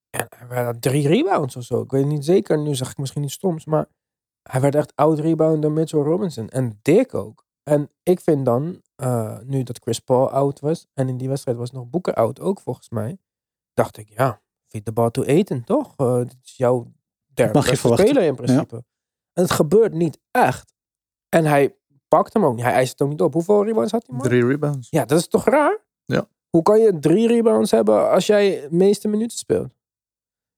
En 0.09 0.27
hij 0.35 0.47
werd 0.47 0.81
drie 0.81 1.07
rebounds 1.07 1.55
of 1.55 1.63
zo. 1.63 1.81
Ik 1.81 1.91
weet 1.91 2.03
het 2.03 2.11
niet 2.11 2.25
zeker. 2.25 2.59
Nu 2.59 2.75
zeg 2.75 2.91
ik 2.91 2.97
misschien 2.97 3.21
niet 3.21 3.31
stoms. 3.31 3.65
Maar 3.65 3.87
hij 4.49 4.61
werd 4.61 4.75
echt 4.75 4.95
out 4.95 5.19
rebound 5.19 5.61
door 5.61 5.71
Mitchell 5.71 5.99
Robinson. 6.01 6.49
En 6.49 6.79
dik 6.81 7.13
ook. 7.13 7.45
En 7.63 7.89
ik 8.03 8.19
vind 8.19 8.45
dan, 8.45 8.81
eh, 8.99 9.37
nu 9.43 9.63
dat 9.63 9.79
Chris 9.81 9.99
Paul 9.99 10.29
out 10.29 10.59
was. 10.59 10.87
En 10.93 11.07
in 11.09 11.17
die 11.17 11.27
wedstrijd 11.29 11.57
was 11.57 11.71
nog 11.71 11.89
Boeker 11.89 12.13
out 12.13 12.39
ook 12.39 12.59
volgens 12.59 12.89
mij. 12.89 13.17
Dacht 13.73 13.97
ik, 13.97 14.09
ja, 14.09 14.41
feed 14.67 14.85
de 14.85 14.91
bal 14.91 15.11
to 15.11 15.23
eten, 15.23 15.63
toch? 15.63 15.93
Eh 15.97 16.17
dit 16.17 16.37
is 16.43 16.57
jouw 16.57 16.91
derde 17.33 17.53
mag 17.53 17.69
je 17.69 17.75
speler 17.75 18.23
in 18.23 18.35
principe. 18.35 18.75
En 19.33 19.43
het 19.43 19.51
gebeurt 19.51 19.93
niet 19.93 20.19
echt. 20.31 20.73
En 21.29 21.45
hij 21.45 21.75
pakt 22.07 22.33
hem 22.33 22.45
ook 22.45 22.55
niet. 22.55 22.63
Hij 22.63 22.73
eist 22.73 22.91
het 22.91 23.01
ook 23.01 23.09
niet 23.09 23.21
op. 23.21 23.33
Hoeveel 23.33 23.63
rebounds 23.65 23.91
had 23.91 24.07
hij, 24.07 24.15
man? 24.15 24.25
Drie 24.27 24.45
rebounds. 24.45 24.87
Ja, 24.89 25.05
dat 25.05 25.19
is 25.19 25.27
toch 25.27 25.45
raar? 25.45 25.77
Ja. 26.05 26.27
Hoe 26.49 26.61
kan 26.61 26.79
je 26.79 26.99
drie 26.99 27.27
rebounds 27.27 27.71
hebben 27.71 28.09
als 28.09 28.25
jij 28.25 28.61
de 28.61 28.75
meeste 28.75 29.07
minuten 29.07 29.37
speelt? 29.37 29.73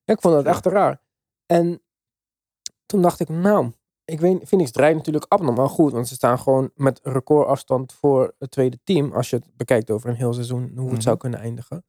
Ja, 0.04 0.14
ik 0.14 0.20
vond 0.20 0.34
dat 0.34 0.44
Ja. 0.44 0.50
echt 0.50 0.66
raar. 0.66 1.00
En 1.46 1.82
toen 2.86 3.02
dacht 3.02 3.20
ik, 3.20 3.28
nou, 3.28 3.72
ik 4.12 4.20
weet, 4.20 4.48
Phoenix 4.48 4.70
draait 4.70 4.96
natuurlijk 4.96 5.24
abnormaal 5.28 5.68
goed. 5.68 5.92
Want 5.92 6.08
ze 6.08 6.14
staan 6.14 6.38
gewoon 6.38 6.70
met 6.74 7.00
recordafstand 7.02 7.92
voor 7.92 8.34
het 8.38 8.50
tweede 8.50 8.78
team. 8.84 9.12
Als 9.12 9.30
je 9.30 9.36
het 9.36 9.46
bekijkt 9.56 9.90
over 9.90 10.08
een 10.10 10.16
heel 10.16 10.32
seizoen, 10.32 10.70
hoe 10.74 10.84
het 10.84 10.92
Mhm. 10.92 11.00
zou 11.00 11.16
kunnen 11.16 11.40
eindigen. 11.40 11.84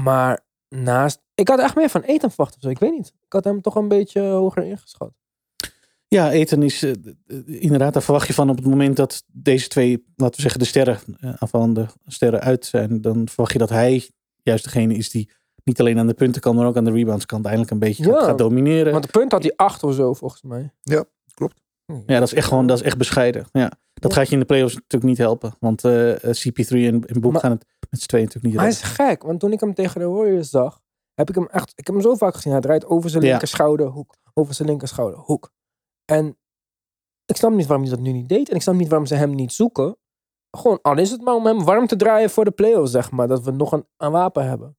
Maar 0.00 0.44
naast, 0.68 1.22
ik 1.34 1.48
had 1.48 1.58
echt 1.60 1.76
meer 1.76 1.88
van 1.88 2.00
eten 2.02 2.28
verwacht 2.30 2.54
of 2.56 2.60
zo. 2.62 2.68
Ik 2.68 2.78
weet 2.78 2.92
niet. 2.92 3.06
Ik 3.26 3.32
had 3.32 3.44
hem 3.44 3.60
toch 3.60 3.74
een 3.74 3.88
beetje 3.88 4.20
hoger 4.20 4.64
ingeschat. 4.64 5.12
Ja, 6.08 6.30
eten 6.30 6.62
is 6.62 6.82
eh, 6.82 6.92
inderdaad, 7.44 7.92
daar 7.92 8.02
verwacht 8.02 8.26
je 8.26 8.34
van 8.34 8.50
op 8.50 8.56
het 8.56 8.66
moment 8.66 8.96
dat 8.96 9.24
deze 9.32 9.68
twee, 9.68 10.04
laten 10.16 10.36
we 10.36 10.42
zeggen, 10.42 10.60
de 10.60 10.66
sterren, 10.66 10.98
eh, 11.20 11.34
aanvallende 11.38 11.86
sterren 12.06 12.40
uit 12.40 12.66
zijn. 12.66 13.00
Dan 13.00 13.28
verwacht 13.28 13.52
je 13.52 13.58
dat 13.58 13.68
hij 13.68 14.10
juist 14.42 14.64
degene 14.64 14.94
is 14.94 15.10
die 15.10 15.30
niet 15.66 15.80
alleen 15.80 15.98
aan 15.98 16.06
de 16.06 16.14
punten 16.14 16.40
kan, 16.40 16.54
maar 16.56 16.66
ook 16.66 16.76
aan 16.76 16.84
de 16.84 16.90
rebounds 16.90 17.26
kan. 17.26 17.42
Eindelijk 17.44 17.70
een 17.70 17.78
beetje 17.78 18.04
gaat, 18.04 18.20
Ja. 18.20 18.26
gaat 18.26 18.38
domineren. 18.38 18.92
Want 18.92 19.04
de 19.04 19.10
punt 19.18 19.32
had 19.32 19.42
hij 19.42 19.52
acht 19.56 19.82
of 19.82 19.94
zo, 19.94 20.14
volgens 20.14 20.42
mij. 20.42 20.72
Klopt. 21.34 21.62
Ja, 22.06 22.18
dat 22.18 22.22
is 22.28 22.34
echt 22.34 22.48
gewoon, 22.48 22.66
dat 22.66 22.78
is 22.78 22.82
echt 22.84 22.98
bescheiden. 22.98 23.46
Ja. 23.52 23.70
Dat 23.94 24.10
Ja. 24.12 24.16
gaat 24.18 24.26
je 24.26 24.32
in 24.32 24.38
de 24.40 24.44
playoffs 24.46 24.74
natuurlijk 24.74 25.04
niet 25.04 25.18
helpen. 25.18 25.54
Want 25.60 25.84
eh, 25.84 26.12
eh, 26.24 26.34
CP3 26.34 26.86
en, 26.86 27.04
en 27.06 27.20
Boek 27.20 27.32
Maar- 27.32 27.40
gaan 27.40 27.50
het 27.50 27.64
met 27.90 28.00
z'n 28.00 28.06
tweeën 28.06 28.24
natuurlijk 28.24 28.52
niet 28.54 28.62
Hij 28.62 28.72
is 28.72 28.82
gek, 28.82 29.22
want 29.22 29.40
toen 29.40 29.52
ik 29.52 29.60
hem 29.60 29.74
tegen 29.74 30.00
de 30.00 30.06
Warriors 30.06 30.50
zag, 30.50 30.80
heb 31.14 31.28
ik 31.28 31.34
hem 31.34 31.46
echt, 31.46 31.70
ik 31.76 31.86
heb 31.86 31.94
hem 31.94 32.04
zo 32.04 32.14
vaak 32.14 32.34
gezien. 32.34 32.52
Hij 32.52 32.60
draait 32.60 32.86
over 32.86 33.10
zijn 33.10 33.22
Ja. 33.22 33.28
linker 33.28 33.48
schouder, 33.48 33.86
hoek, 33.86 34.14
over 34.34 34.54
zijn 34.54 34.68
linker 34.68 34.88
schouder, 34.88 35.18
hoek. 35.18 35.50
En 36.04 36.36
ik 37.24 37.36
snap 37.36 37.52
niet 37.52 37.66
waarom 37.66 37.86
hij 37.86 37.94
dat 37.94 38.04
nu 38.04 38.12
niet 38.12 38.28
deed. 38.28 38.48
En 38.48 38.54
ik 38.56 38.62
snap 38.62 38.74
niet 38.74 38.88
waarom 38.88 39.06
ze 39.06 39.14
hem 39.14 39.34
niet 39.34 39.52
zoeken. 39.52 39.96
Gewoon, 40.56 40.78
al 40.82 40.98
is 40.98 41.10
het 41.10 41.20
maar 41.22 41.34
om 41.34 41.46
hem 41.46 41.64
warm 41.64 41.86
te 41.86 41.96
draaien 41.96 42.30
voor 42.30 42.44
de 42.44 42.50
playoffs, 42.50 42.90
zeg 42.90 43.10
maar. 43.10 43.28
Dat 43.28 43.42
we 43.44 43.50
nog 43.50 43.72
een, 43.72 43.86
een 43.96 44.10
wapen 44.10 44.46
hebben. 44.48 44.76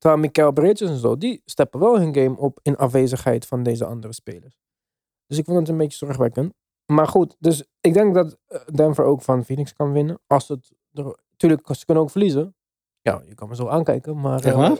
Terwijl 0.00 0.20
Mikael 0.20 0.52
Bridges 0.52 0.88
en 0.88 0.96
zo, 0.96 1.16
die 1.16 1.42
steppen 1.44 1.80
wel 1.80 1.98
hun 1.98 2.14
game 2.14 2.36
op 2.36 2.58
in 2.62 2.76
afwezigheid 2.76 3.46
van 3.46 3.62
deze 3.62 3.84
andere 3.84 4.12
spelers. 4.12 4.58
Dus 5.26 5.38
ik 5.38 5.44
vond 5.44 5.58
het 5.58 5.68
een 5.68 5.76
beetje 5.76 6.06
zorgwekkend. 6.06 6.54
Maar 6.86 7.06
goed, 7.06 7.36
dus 7.38 7.64
ik 7.80 7.94
denk 7.94 8.14
dat 8.14 8.38
eh, 8.46 8.60
Denver 8.74 9.04
ook 9.04 9.22
van 9.22 9.44
Phoenix 9.44 9.72
kan 9.72 9.92
winnen. 9.92 10.20
Als 10.26 10.48
het 10.48 10.72
er, 10.92 11.18
tuurlijk, 11.36 11.74
ze 11.74 11.84
kunnen 11.84 12.02
ook 12.02 12.10
verliezen. 12.10 12.54
Ja, 13.00 13.22
je 13.26 13.34
kan 13.34 13.48
me 13.48 13.54
zo 13.54 13.68
aankijken, 13.68 14.20
maar... 14.20 14.40
Zeg 14.40 14.52
eh, 14.52 14.58
maar. 14.58 14.78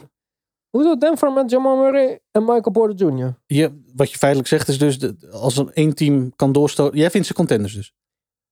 Hoezo 0.69 0.97
Denver 0.97 1.33
met 1.33 1.49
Jamal 1.49 1.77
Murray 1.77 2.19
en 2.31 2.41
Michael 2.41 2.71
Porter 2.71 3.07
Jr.? 3.07 3.37
Je, 3.45 3.81
wat 3.95 4.11
je 4.11 4.17
feitelijk 4.17 4.49
zegt 4.49 4.67
is 4.67 4.77
dus, 4.77 4.99
de- 4.99 5.29
als 5.31 5.57
een 5.57 5.73
één 5.73 5.95
team 5.95 6.35
kan 6.35 6.51
doorstoten. 6.51 6.99
Jij 6.99 7.11
vindt 7.11 7.27
ze 7.27 7.33
contenders 7.33 7.73
dus. 7.73 7.93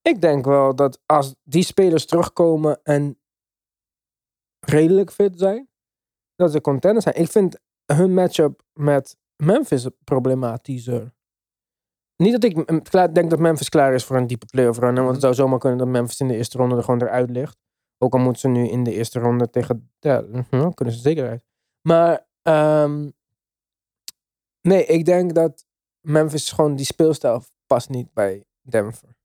Ik 0.01 0.21
denk 0.21 0.45
wel 0.45 0.75
dat 0.75 1.01
als 1.05 1.35
die 1.43 1.63
spelers 1.63 2.05
terugkomen 2.05 2.79
en 2.83 3.19
redelijk 4.59 5.11
fit 5.11 5.39
zijn, 5.39 5.68
dat 6.39 6.51
ze 6.51 6.61
contenders 6.61 7.03
zijn. 7.03 7.15
Ik 7.15 7.31
vind 7.31 7.59
hun 7.85 8.13
matchup 8.13 8.61
met 8.73 9.17
Memphis 9.35 9.87
problematischer. 10.03 11.13
niet 12.15 12.31
dat 12.31 12.43
ik 12.43 12.83
klaar, 12.83 13.13
denk 13.13 13.29
dat 13.29 13.39
Memphis 13.39 13.69
klaar 13.69 13.93
is 13.93 14.03
voor 14.03 14.15
een 14.17 14.27
diepe 14.27 14.45
playoff 14.45 14.79
run. 14.79 14.95
Want 14.95 15.11
het 15.11 15.21
zou 15.21 15.33
zomaar 15.33 15.59
kunnen 15.59 15.77
dat 15.77 15.87
Memphis 15.87 16.19
in 16.19 16.27
de 16.27 16.35
eerste 16.35 16.57
ronde 16.57 16.75
er 16.75 16.83
gewoon 16.83 17.01
eruit 17.01 17.29
ligt. 17.29 17.57
Ook 17.97 18.13
al 18.13 18.19
moeten 18.19 18.41
ze 18.41 18.47
nu 18.47 18.67
in 18.67 18.83
de 18.83 18.93
eerste 18.93 19.19
ronde 19.19 19.49
tegen... 19.49 19.91
Ja, 19.99 20.21
mhm, 20.21 20.69
kunnen 20.69 20.93
ze 20.93 20.99
zeker 20.99 21.29
uit. 21.29 21.43
Maar 21.81 22.27
ehm, 22.41 23.09
nee, 24.61 24.85
ik 24.85 25.05
denk 25.05 25.33
dat 25.33 25.65
Memphis 26.01 26.51
gewoon 26.51 26.75
die 26.75 26.85
speelstijl 26.85 27.43
past 27.65 27.89
niet 27.89 28.13
bij 28.13 28.45
Denver. 28.61 29.17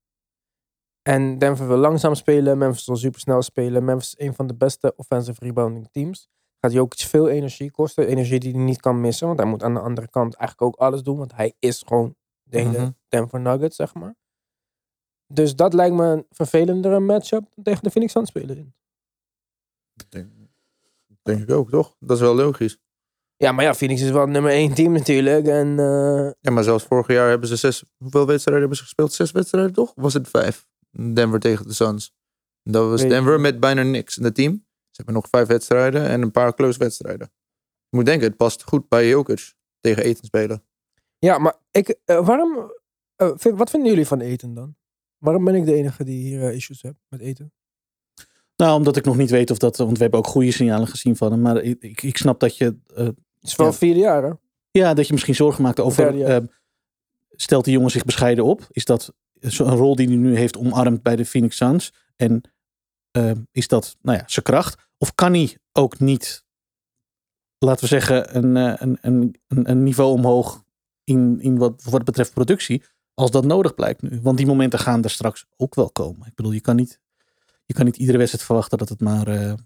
En 1.01 1.37
Denver 1.37 1.67
wil 1.67 1.77
langzaam 1.77 2.15
spelen. 2.15 2.57
Memphis 2.57 2.85
wil 2.85 2.95
supersnel 2.95 3.41
spelen. 3.41 3.85
Memphis 3.85 4.15
is 4.15 4.25
een 4.25 4.33
van 4.33 4.47
de 4.47 4.55
beste 4.55 4.93
offensive 4.95 5.43
rebounding 5.43 5.87
teams. 5.91 6.29
Gaat 6.61 6.71
Jokic 6.71 6.99
veel 7.07 7.29
energie 7.29 7.71
kosten. 7.71 8.07
Energie 8.07 8.39
die 8.39 8.51
hij 8.53 8.61
niet 8.61 8.79
kan 8.81 9.01
missen. 9.01 9.27
Want 9.27 9.39
hij 9.39 9.47
moet 9.49 9.63
aan 9.63 9.73
de 9.73 9.79
andere 9.79 10.07
kant 10.09 10.33
eigenlijk 10.35 10.75
ook 10.75 10.81
alles 10.81 11.03
doen. 11.03 11.17
Want 11.17 11.35
hij 11.35 11.53
is 11.59 11.83
gewoon 11.87 12.15
de 12.43 12.57
hele 12.57 12.77
Mhm. 12.79 12.89
Denver 13.07 13.39
Nuggets, 13.39 13.75
zeg 13.75 13.93
maar. 13.93 14.15
Dus 15.27 15.55
dat 15.55 15.73
lijkt 15.73 15.95
me 15.95 16.05
een 16.05 16.25
vervelendere 16.29 16.99
matchup 16.99 17.45
dan 17.55 17.63
tegen 17.63 17.83
de 17.83 17.89
Phoenix 17.89 18.13
Suns 18.13 18.29
spelen. 18.29 18.57
in. 18.57 18.73
Denk, 20.09 20.29
denk 21.21 21.41
ik 21.41 21.51
ook, 21.51 21.69
toch? 21.69 21.95
Dat 21.99 22.17
is 22.17 22.23
wel 22.23 22.35
logisch. 22.35 22.77
Ja, 23.37 23.51
maar 23.51 23.63
ja, 23.65 23.73
Phoenix 23.73 24.01
is 24.01 24.09
wel 24.11 24.25
nummer 24.25 24.51
één 24.51 24.73
team 24.73 24.91
natuurlijk. 24.91 25.47
En 25.47 25.79
eh, 25.79 26.31
Ja, 26.41 26.51
maar 26.51 26.63
zelfs 26.63 26.83
vorig 26.83 27.07
jaar 27.07 27.29
hebben 27.29 27.47
ze 27.47 27.55
zes... 27.55 27.83
Hoeveel 27.97 28.25
wedstrijden 28.25 28.59
hebben 28.59 28.77
ze 28.77 28.83
gespeeld? 28.83 29.13
Zes 29.13 29.31
wedstrijden, 29.31 29.73
toch? 29.73 29.89
Of 29.95 30.03
was 30.03 30.13
het 30.13 30.27
vijf? 30.29 30.67
Denver 31.13 31.39
tegen 31.39 31.67
de 31.67 31.73
Suns. 31.73 32.13
Dat 32.63 32.89
was 32.89 33.01
Denver 33.01 33.39
met 33.39 33.59
bijna 33.59 33.83
niks 33.83 34.17
in 34.17 34.23
het 34.23 34.35
team. 34.35 34.64
Ze 34.95 35.01
hebben 35.03 35.13
nog 35.13 35.27
vijf 35.29 35.47
wedstrijden 35.47 36.07
en 36.07 36.21
een 36.21 36.31
paar 36.31 36.53
close 36.53 36.79
wedstrijden. 36.79 37.31
Je 37.89 37.97
moet 37.97 38.05
denken, 38.05 38.27
het 38.27 38.37
past 38.37 38.63
goed 38.63 38.87
bij 38.89 39.07
Jokic 39.07 39.53
tegen 39.79 40.03
Eten 40.03 40.25
spelen. 40.25 40.63
ja, 41.19 41.37
maar 41.37 41.55
ik, 41.71 41.97
eh, 42.05 42.25
waarom... 42.25 42.71
eh, 43.15 43.31
vind- 43.35 43.57
wat 43.57 43.69
vinden 43.69 43.89
jullie 43.89 44.07
van 44.07 44.19
eten 44.21 44.53
dan? 44.53 44.75
Waarom 45.17 45.43
ben 45.43 45.55
ik 45.55 45.65
de 45.65 45.73
enige 45.73 46.03
die 46.03 46.21
hier 46.21 46.43
eh, 46.47 46.55
issues 46.55 46.81
heeft 46.81 46.95
met 47.09 47.19
eten? 47.21 47.53
Nou, 48.55 48.77
omdat 48.77 48.95
ik 48.95 49.05
nog 49.05 49.17
niet 49.17 49.29
weet 49.29 49.51
of 49.51 49.57
dat... 49.57 49.77
Want 49.77 49.91
we 49.97 50.01
hebben 50.01 50.19
ook 50.19 50.27
goede 50.27 50.51
signalen 50.51 50.87
gezien 50.87 51.15
van 51.15 51.31
hem. 51.31 51.41
Maar 51.41 51.57
ik, 51.61 51.81
ik, 51.83 52.01
ik 52.03 52.17
snap 52.17 52.39
dat 52.39 52.57
je... 52.57 52.77
eh, 52.95 53.05
Het 53.05 53.15
is 53.41 53.55
wel 53.55 53.67
Ja. 53.67 53.73
vier 53.73 53.95
jaar, 53.95 54.23
hè? 54.23 54.31
ja, 54.71 54.93
dat 54.93 55.05
je 55.07 55.13
misschien 55.13 55.35
zorgen 55.35 55.63
maakt 55.63 55.79
over... 55.79 56.03
Derde 56.03 56.17
jaar. 56.17 56.41
eh, 56.41 56.47
stelt 57.31 57.63
die 57.65 57.73
jongen 57.73 57.91
zich 57.91 58.05
bescheiden 58.05 58.43
op? 58.43 58.67
Is 58.71 58.85
dat 58.85 59.13
zo'n 59.39 59.75
rol 59.75 59.95
die 59.95 60.07
hij 60.07 60.15
nu 60.15 60.37
heeft 60.37 60.57
omarmd 60.57 61.01
bij 61.03 61.15
de 61.15 61.25
Phoenix 61.25 61.55
Suns? 61.57 61.93
En 62.15 62.41
eh, 63.11 63.31
is 63.51 63.67
dat, 63.67 63.97
nou 64.01 64.17
ja, 64.17 64.23
zijn 64.27 64.45
kracht? 64.45 64.84
Of 64.97 65.15
kan 65.15 65.33
hij 65.33 65.57
ook 65.71 65.99
niet, 65.99 66.45
laten 67.57 67.81
we 67.81 67.87
zeggen, 67.87 68.35
een, 68.37 68.57
eh, 68.57 68.73
een, 68.77 68.97
een, 69.01 69.35
een, 69.47 69.69
een 69.69 69.83
niveau 69.83 70.11
omhoog 70.13 70.63
in, 71.03 71.39
in 71.41 71.57
wat, 71.57 71.83
wat 71.83 72.03
betreft 72.03 72.33
productie, 72.33 72.83
als 73.13 73.31
dat 73.31 73.45
nodig 73.45 73.75
blijkt 73.75 74.01
nu? 74.01 74.19
Want 74.21 74.37
die 74.37 74.45
momenten 74.45 74.79
gaan 74.79 75.03
er 75.03 75.09
straks 75.09 75.45
ook 75.57 75.75
wel 75.75 75.91
komen. 75.91 76.27
Ik 76.27 76.35
bedoel, 76.35 76.51
je 76.51 76.61
kan 76.61 76.75
niet, 76.75 76.99
je 77.65 77.73
kan 77.73 77.85
niet 77.85 77.97
iedere 77.97 78.17
wedstrijd 78.17 78.45
verwachten 78.45 78.77
dat 78.77 78.89
het 78.89 79.01
maar, 79.01 79.27
eh, 79.27 79.51
eh, 79.51 79.57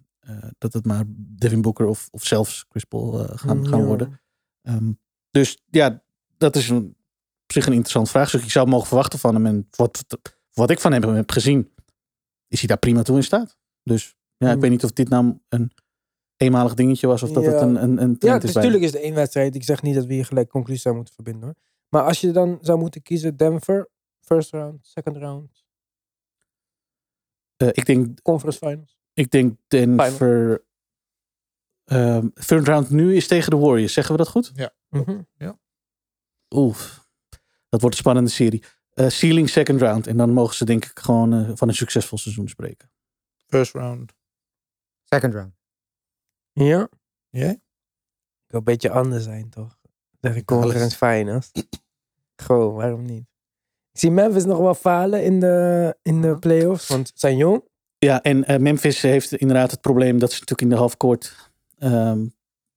dat 0.58 0.74
het 0.74 0.86
maar 0.86 1.04
Devin 1.16 1.62
Booker 1.62 1.86
of, 1.86 2.08
of 2.12 2.26
zelfs 2.26 2.66
Chris 2.70 2.84
Paul 2.84 3.12
gaan, 3.28 3.68
gaan 3.68 3.80
Ja. 3.80 3.86
worden. 3.86 4.20
Ehm, 4.62 4.92
dus 5.32 5.64
ja, 5.70 6.04
dat 6.38 6.56
is 6.56 6.70
een, 6.70 6.96
op 7.44 7.52
zich 7.52 7.66
een 7.66 7.72
interessant 7.74 8.10
vraagstuk. 8.10 8.44
Je 8.44 8.50
zou 8.50 8.68
mogen 8.68 8.88
verwachten 8.88 9.20
van 9.20 9.34
hem. 9.34 9.46
En 9.46 9.68
wat, 9.76 10.06
wat 10.54 10.70
ik 10.70 10.80
van 10.80 10.92
hem 10.92 11.04
heb 11.04 11.32
gezien, 11.32 11.72
is 12.48 12.60
hij 12.60 12.68
daar 12.68 12.78
prima 12.78 13.02
toe 13.02 13.16
in 13.16 13.24
staat. 13.24 13.58
Dus 13.84 14.16
ja, 14.40 14.46
ik 14.48 14.52
Hmm. 14.52 14.62
weet 14.62 14.70
niet 14.72 14.84
of 14.84 14.92
dit 14.92 15.10
nou 15.10 15.40
een 15.50 15.72
eenmalig 16.38 16.74
dingetje 16.74 17.08
was 17.08 17.24
of 17.24 17.32
dat 17.32 17.44
Ja. 17.44 17.52
het 17.52 17.62
een, 17.62 17.84
een, 17.84 18.02
een 18.02 18.16
Ja, 18.20 18.42
is 18.42 18.54
natuurlijk 18.54 18.84
is 18.84 18.92
het 18.94 19.02
één 19.02 19.14
wedstrijd. 19.14 19.56
Ik 19.56 19.64
zeg 19.64 19.82
niet 19.82 19.96
dat 19.96 20.06
we 20.06 20.14
hier 20.14 20.26
gelijk 20.26 20.50
conclusies 20.50 20.82
zou 20.82 20.96
moeten 20.96 21.14
verbinden. 21.14 21.44
Hoor. 21.44 21.56
Maar 21.90 22.04
als 22.04 22.22
je 22.22 22.32
dan 22.32 22.58
zou 22.62 22.80
moeten 22.80 23.02
kiezen, 23.02 23.38
Denver, 23.38 23.90
first 24.22 24.52
round, 24.52 24.88
second 24.88 25.18
round, 25.18 25.68
Eh, 27.56 27.68
ik, 27.72 27.86
denk, 27.86 28.22
conference 28.22 28.58
finals. 28.60 29.00
ik 29.14 29.32
denk 29.32 29.58
Denver... 29.68 30.64
ehm 31.86 32.28
third 32.46 32.68
round 32.68 32.90
nu 32.90 33.16
is 33.16 33.28
tegen 33.28 33.50
de 33.50 33.58
Warriors. 33.58 33.94
Zeggen 33.94 34.12
we 34.16 34.24
dat 34.24 34.30
goed? 34.32 34.52
Mhm. 34.90 35.22
Oeh, 36.56 36.78
dat 37.70 37.82
wordt 37.82 37.96
een 37.96 38.02
spannende 38.02 38.30
serie. 38.30 38.64
Eh, 38.94 39.08
ceiling 39.08 39.50
second 39.50 39.82
round. 39.82 40.08
En 40.08 40.18
dan 40.18 40.34
mogen 40.34 40.56
ze 40.56 40.66
denk 40.66 40.86
ik 40.86 41.00
gewoon 41.00 41.34
eh, 41.34 41.52
van 41.54 41.68
een 41.68 41.74
succesvol 41.76 42.18
seizoen 42.18 42.48
spreken. 42.48 42.92
First 43.48 43.74
round. 43.74 44.14
Second 45.10 45.34
round. 45.34 45.54
Ja. 46.52 46.90
Jij? 47.30 47.50
Ik 47.52 47.60
wil 48.48 48.60
een 48.60 48.64
beetje 48.64 48.90
anders 48.90 49.24
zijn, 49.24 49.50
toch? 49.50 49.78
Ik 50.22 50.46
conference 50.46 50.98
finals. 50.98 51.52
Gewoon, 52.36 52.74
waarom 52.74 53.06
niet? 53.06 53.28
Ik 53.92 54.00
zie 54.00 54.12
Memphis 54.12 54.46
nog 54.46 54.58
wel 54.58 54.74
falen 54.74 55.24
in 55.24 55.40
de, 55.40 55.96
in 56.02 56.22
de 56.22 56.40
playoffs, 56.40 56.88
want 56.88 57.08
ze 57.08 57.14
zijn 57.16 57.38
jong. 57.38 57.64
Ja, 57.98 58.22
en 58.22 58.46
eh, 58.46 58.60
Memphis 58.60 59.02
heeft 59.02 59.32
inderdaad 59.36 59.72
het 59.72 59.82
probleem 59.82 60.20
dat 60.20 60.30
ze 60.32 60.40
natuurlijk 60.40 60.62
in 60.62 60.70
de 60.70 60.76
halfcourt 60.76 61.52
ehm 61.78 62.26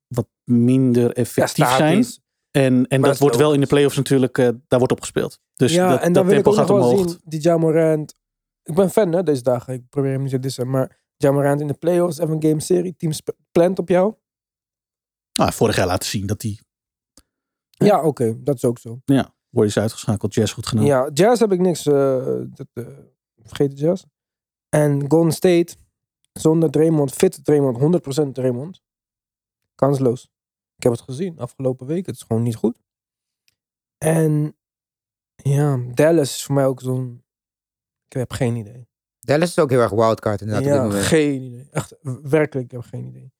wat 0.06 0.28
minder 0.44 1.02
Ja, 1.02 1.12
effectief 1.12 1.68
zijn. 1.68 2.04
statisch. 2.04 2.20
En, 2.50 2.86
en 2.86 3.00
dat 3.02 3.18
wordt 3.18 3.36
wel 3.36 3.52
in 3.54 3.60
de 3.60 3.66
playoffs 3.66 3.96
natuurlijk, 3.96 4.38
eh, 4.38 4.48
daar 4.68 4.78
wordt 4.78 4.92
op 4.92 5.00
gespeeld. 5.00 5.38
Dus 5.54 5.72
ja, 5.72 5.88
dat, 5.88 6.00
en 6.00 6.12
dan 6.12 6.12
dat 6.12 6.24
wil 6.32 6.40
ik 6.40 6.46
ook 6.46 6.54
nog 6.56 6.66
gaat 6.66 6.68
wel 6.76 6.88
omhoog. 6.90 7.08
zien, 7.10 7.20
die 7.24 7.40
Jamorant. 7.40 8.14
Ik 8.62 8.74
ben 8.74 8.90
fan 8.90 9.12
hè, 9.12 9.22
deze 9.22 9.42
dagen. 9.42 9.74
Ik 9.74 9.88
probeer 9.88 10.12
hem 10.12 10.22
niet 10.22 10.30
te 10.30 10.38
dissen, 10.38 10.70
maar 10.70 11.00
Jamorant 11.22 11.60
in 11.60 11.66
de 11.66 11.74
playoffs, 11.74 12.18
even 12.18 12.34
een 12.34 12.42
game 12.42 12.60
serie, 12.60 12.96
team 12.96 13.12
sp- 13.12 13.36
plant 13.52 13.78
op 13.78 13.88
jou. 13.88 14.14
Nou, 15.32 15.52
vorig 15.52 15.76
jaar 15.76 15.86
laten 15.86 16.08
zien 16.08 16.26
dat 16.26 16.40
die 16.40 16.60
Ja. 17.70 17.86
Ja, 17.86 18.02
oké, 18.04 18.42
dat 18.42 18.54
is 18.54 18.64
ook 18.64 18.78
zo. 18.78 19.00
ja, 19.04 19.34
Warriors 19.48 19.78
uitgeschakeld, 19.78 20.34
Jazz 20.34 20.52
goed 20.52 20.66
gedaan. 20.66 20.84
Ja, 20.84 21.10
Jazz 21.12 21.40
heb 21.40 21.52
ik 21.52 21.60
niks. 21.60 21.86
eh, 21.86 22.40
dat, 22.48 22.66
eh, 22.72 22.86
vergeet 23.42 23.70
de 23.70 23.76
Jazz. 23.76 24.04
En 24.68 25.10
Golden 25.10 25.32
State, 25.32 25.76
zonder 26.32 26.70
Draymond, 26.70 27.12
fit 27.12 27.44
Draymond, 27.44 27.76
100% 27.78 28.34
Draymond. 28.34 28.82
Kansloos. 29.74 30.22
Ik 30.76 30.82
heb 30.82 30.92
het 30.92 31.00
gezien 31.00 31.38
afgelopen 31.38 31.86
week. 31.86 32.06
Het 32.06 32.14
is 32.14 32.22
gewoon 32.22 32.42
niet 32.42 32.56
goed. 32.56 32.78
En 33.98 34.56
ja, 35.34 35.76
Dallas 35.94 36.34
is 36.34 36.44
voor 36.44 36.54
mij 36.54 36.66
ook 36.66 36.80
zo'n... 36.80 37.24
Ik 38.08 38.12
heb 38.12 38.32
geen 38.32 38.56
idee. 38.56 38.88
Dallas 39.24 39.48
is 39.48 39.58
ook 39.58 39.70
heel 39.70 39.80
erg 39.80 39.90
wildcard 39.90 40.40
inderdaad 40.40 40.64
op 40.64 40.70
dit 40.70 40.80
ja, 40.80 40.86
moment. 40.86 41.04
geen 41.04 41.42
idee. 41.42 41.68
Echt, 41.70 41.94
werkelijk, 42.22 42.66
ik 42.66 42.70
heb 42.70 42.82
geen 42.90 43.06
idee. 43.06 43.32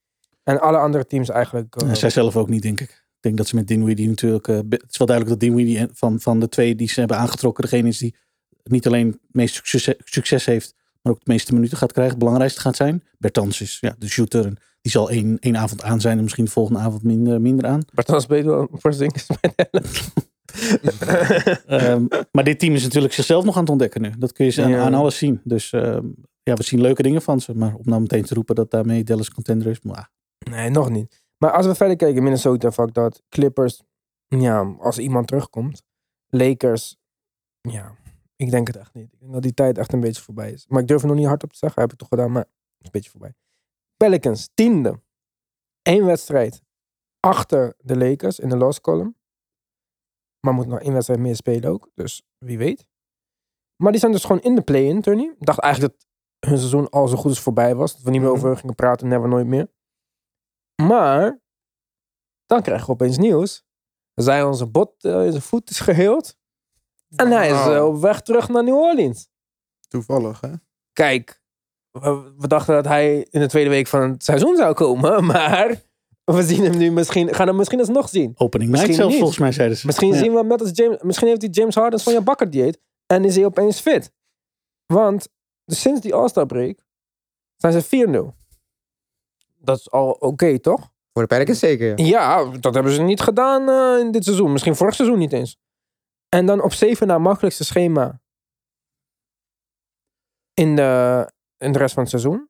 En 0.42 0.60
alle 0.60 0.76
andere 0.76 1.06
teams 1.06 1.28
eigenlijk... 1.28 1.82
Nee, 1.84 1.94
zij 1.94 2.10
zelf 2.10 2.36
ook 2.36 2.48
niet, 2.48 2.62
denk 2.62 2.80
ik. 2.80 2.90
Ik 2.90 3.28
denk 3.28 3.36
dat 3.36 3.46
ze 3.46 3.54
met 3.54 3.68
Dinwiddie 3.68 4.08
natuurlijk... 4.08 4.48
eh, 4.48 4.56
het 4.56 4.84
is 4.90 4.98
wel 4.98 5.06
duidelijk 5.06 5.40
dat 5.40 5.48
Dinwiddie 5.48 5.86
van, 5.92 6.20
van 6.20 6.40
de 6.40 6.48
twee 6.48 6.74
die 6.74 6.88
ze 6.88 6.98
hebben 6.98 7.18
aangetrokken... 7.18 7.62
degene 7.64 7.88
is 7.88 7.98
die 7.98 8.16
niet 8.62 8.86
alleen 8.86 9.06
het 9.06 9.18
meest 9.30 9.54
succes, 9.54 9.94
succes 10.04 10.44
heeft... 10.44 10.74
maar 11.02 11.12
ook 11.12 11.24
de 11.24 11.32
meeste 11.32 11.54
minuten 11.54 11.76
gaat 11.76 11.92
krijgen. 11.92 12.12
Het 12.12 12.22
belangrijkste 12.22 12.60
gaat 12.60 12.76
zijn. 12.76 13.02
Bertans 13.18 13.60
is 13.60 13.78
ja, 13.80 13.94
de 13.98 14.08
shooter. 14.08 14.46
En 14.46 14.56
die 14.80 14.92
zal 14.92 15.10
één, 15.10 15.38
één 15.38 15.56
avond 15.56 15.82
aan 15.82 16.00
zijn 16.00 16.16
en 16.16 16.22
misschien 16.22 16.44
de 16.44 16.50
volgende 16.50 16.80
avond 16.80 17.02
minder, 17.02 17.40
minder 17.40 17.66
aan. 17.66 17.82
Bartans 17.94 18.26
weet 18.26 18.44
wel 18.44 18.68
voor 18.72 18.92
Zinkers 18.92 19.26
bij 19.40 19.52
Dallas. 19.56 20.10
Ehm, 21.66 22.06
maar 22.32 22.44
dit 22.44 22.58
team 22.58 22.74
is 22.74 22.82
natuurlijk 22.82 23.12
zichzelf 23.12 23.44
nog 23.44 23.54
aan 23.54 23.60
het 23.60 23.70
ontdekken 23.70 24.02
nu. 24.02 24.10
Dat 24.18 24.32
kun 24.32 24.44
je 24.44 24.50
ze 24.50 24.62
aan, 24.62 24.70
Ja. 24.70 24.82
aan 24.84 24.94
alles 24.94 25.18
zien. 25.18 25.40
Dus 25.44 25.72
ehm, 25.72 26.06
ja, 26.42 26.54
we 26.54 26.62
zien 26.62 26.80
leuke 26.80 27.02
dingen 27.02 27.22
van 27.22 27.40
ze. 27.40 27.54
Maar 27.54 27.74
om 27.74 27.84
nou 27.84 28.00
meteen 28.00 28.24
te 28.24 28.34
roepen 28.34 28.54
dat 28.54 28.70
daarmee 28.70 29.04
Dallas 29.04 29.30
contender 29.30 29.66
is... 29.70 29.80
mwah. 29.80 30.04
Nee, 30.50 30.70
nog 30.70 30.90
niet. 30.90 31.20
Maar 31.38 31.50
als 31.52 31.66
we 31.66 31.74
verder 31.74 31.96
kijken, 31.96 32.22
Minnesota, 32.22 32.72
fuck 32.72 32.94
dat. 32.94 33.22
Clippers, 33.28 33.82
ja, 34.28 34.74
als 34.78 34.98
iemand 34.98 35.26
terugkomt. 35.26 35.82
Lakers, 36.28 36.96
ja, 37.60 37.94
ik 38.36 38.50
denk 38.50 38.66
het 38.66 38.76
echt 38.76 38.94
niet. 38.94 39.12
Ik 39.12 39.18
denk 39.20 39.32
dat 39.32 39.42
die 39.42 39.54
tijd 39.54 39.78
echt 39.78 39.92
een 39.92 40.00
beetje 40.00 40.22
voorbij 40.22 40.52
is. 40.52 40.66
Maar 40.68 40.80
ik 40.80 40.86
durf 40.88 41.00
het 41.00 41.10
nog 41.10 41.18
niet 41.18 41.28
hardop 41.28 41.52
te 41.52 41.58
zeggen, 41.58 41.82
heb 41.82 41.92
ik 41.92 41.98
toch 41.98 42.08
gedaan, 42.08 42.32
maar 42.32 42.42
het 42.42 42.50
is 42.78 42.84
een 42.86 42.90
beetje 42.90 43.10
voorbij. 43.10 43.34
Pelicans, 43.96 44.48
tiende. 44.54 45.00
Eén 45.82 46.04
wedstrijd 46.04 46.62
achter 47.20 47.74
de 47.78 47.96
Lakers 47.96 48.38
in 48.38 48.48
de 48.48 48.56
loss 48.56 48.80
column. 48.80 49.16
Maar 50.46 50.54
moet 50.54 50.66
nog 50.66 50.80
één 50.80 50.92
wedstrijd 50.92 51.20
meer 51.20 51.36
spelen 51.36 51.70
ook, 51.70 51.90
dus 51.94 52.22
wie 52.38 52.58
weet. 52.58 52.86
Maar 53.76 53.90
die 53.92 54.00
zijn 54.00 54.12
dus 54.12 54.24
gewoon 54.24 54.40
in 54.42 54.54
de 54.54 54.62
play-in, 54.62 55.00
Tony. 55.00 55.22
Ik 55.22 55.46
dacht 55.46 55.58
eigenlijk 55.58 55.94
dat 55.94 56.06
hun 56.50 56.58
seizoen 56.58 56.88
al 56.90 57.08
zo 57.08 57.16
goed 57.16 57.30
als 57.30 57.40
voorbij 57.40 57.74
was. 57.74 57.92
Dat 57.92 58.02
we 58.02 58.10
niet 58.10 58.20
meer 58.20 58.30
Mhm. 58.30 58.38
over 58.38 58.56
gingen 58.56 58.74
praten, 58.74 59.08
never 59.08 59.28
nooit 59.28 59.46
meer. 59.46 59.70
Maar 60.82 61.40
dan 62.46 62.62
krijgen 62.62 62.86
we 62.86 62.92
opeens 62.92 63.18
nieuws. 63.18 63.64
Zij 64.14 64.42
onze 64.42 64.66
bot 64.66 65.04
eh, 65.04 65.24
in 65.24 65.30
zijn 65.30 65.42
voet 65.42 65.70
is 65.70 65.80
geheeld. 65.80 66.36
En 67.16 67.30
hij 67.30 67.50
is 67.50 67.66
eh, 67.66 67.84
op 67.86 67.96
weg 68.00 68.20
terug 68.22 68.48
naar 68.48 68.64
New 68.64 68.74
Orleans. 68.76 69.28
Toevallig, 69.88 70.40
hè? 70.40 70.52
Kijk, 70.92 71.42
we, 71.90 72.34
we 72.38 72.48
dachten 72.48 72.74
dat 72.74 72.84
hij 72.84 73.26
in 73.30 73.40
de 73.40 73.48
tweede 73.48 73.70
week 73.70 73.86
van 73.86 74.10
het 74.10 74.24
seizoen 74.24 74.56
zou 74.56 74.74
komen. 74.74 75.24
Maar 75.32 75.82
we 76.24 76.42
zien 76.42 76.62
hem 76.62 76.76
nu 76.78 76.90
misschien, 76.90 77.34
gaan 77.34 77.46
hem 77.46 77.56
misschien 77.56 77.78
alsnog 77.78 78.08
zien. 78.08 78.32
Opening 78.36 78.70
Misschien 78.70 78.90
night 78.90 79.02
zelfs, 79.04 79.18
volgens 79.18 79.38
mij 79.38 79.52
zeiden 79.52 79.76
ze. 79.76 79.86
Misschien 79.86 80.12
Ja. 80.12 80.18
zien 80.18 80.32
we 80.32 80.38
hem 80.38 80.46
net 80.46 80.60
als 80.60 80.70
James. 80.74 81.02
Misschien 81.02 81.28
heeft 81.28 81.40
hij 81.42 81.50
James 81.50 81.74
Harden's 81.74 82.02
van 82.02 82.12
je 82.12 82.20
bakker 82.20 82.50
dieet. 82.50 82.80
En 83.06 83.24
is 83.24 83.34
hij 83.36 83.44
opeens 83.44 83.80
fit. 83.80 84.12
Want 84.86 85.28
dus 85.64 85.80
sinds 85.80 86.00
die 86.00 86.14
All-Star 86.14 86.46
break 86.46 86.78
zijn 87.56 87.72
ze 87.72 87.82
4-0. 87.82 88.34
Dat 89.58 89.78
is 89.78 89.90
al 89.90 90.10
oké, 90.10 90.58
toch? 90.58 90.90
Voor 91.12 91.22
de 91.22 91.28
Pelicans 91.28 91.58
zeker. 91.58 91.98
ja. 91.98 92.04
Ja, 92.44 92.58
dat 92.58 92.74
hebben 92.74 92.92
ze 92.92 93.02
niet 93.02 93.20
gedaan 93.20 93.68
eh, 93.68 94.04
in 94.04 94.10
dit 94.12 94.24
seizoen. 94.24 94.52
Misschien 94.52 94.76
vorig 94.76 94.94
seizoen 94.94 95.18
niet 95.18 95.32
eens. 95.32 95.56
En 96.28 96.46
dan 96.46 96.62
op 96.62 96.72
7 96.72 97.06
na 97.06 97.18
makkelijkste 97.18 97.64
schema. 97.64 98.20
In 100.54 100.76
de, 100.76 101.30
in 101.58 101.72
de 101.72 101.78
rest 101.78 101.94
van 101.94 102.02
het 102.02 102.10
seizoen. 102.10 102.48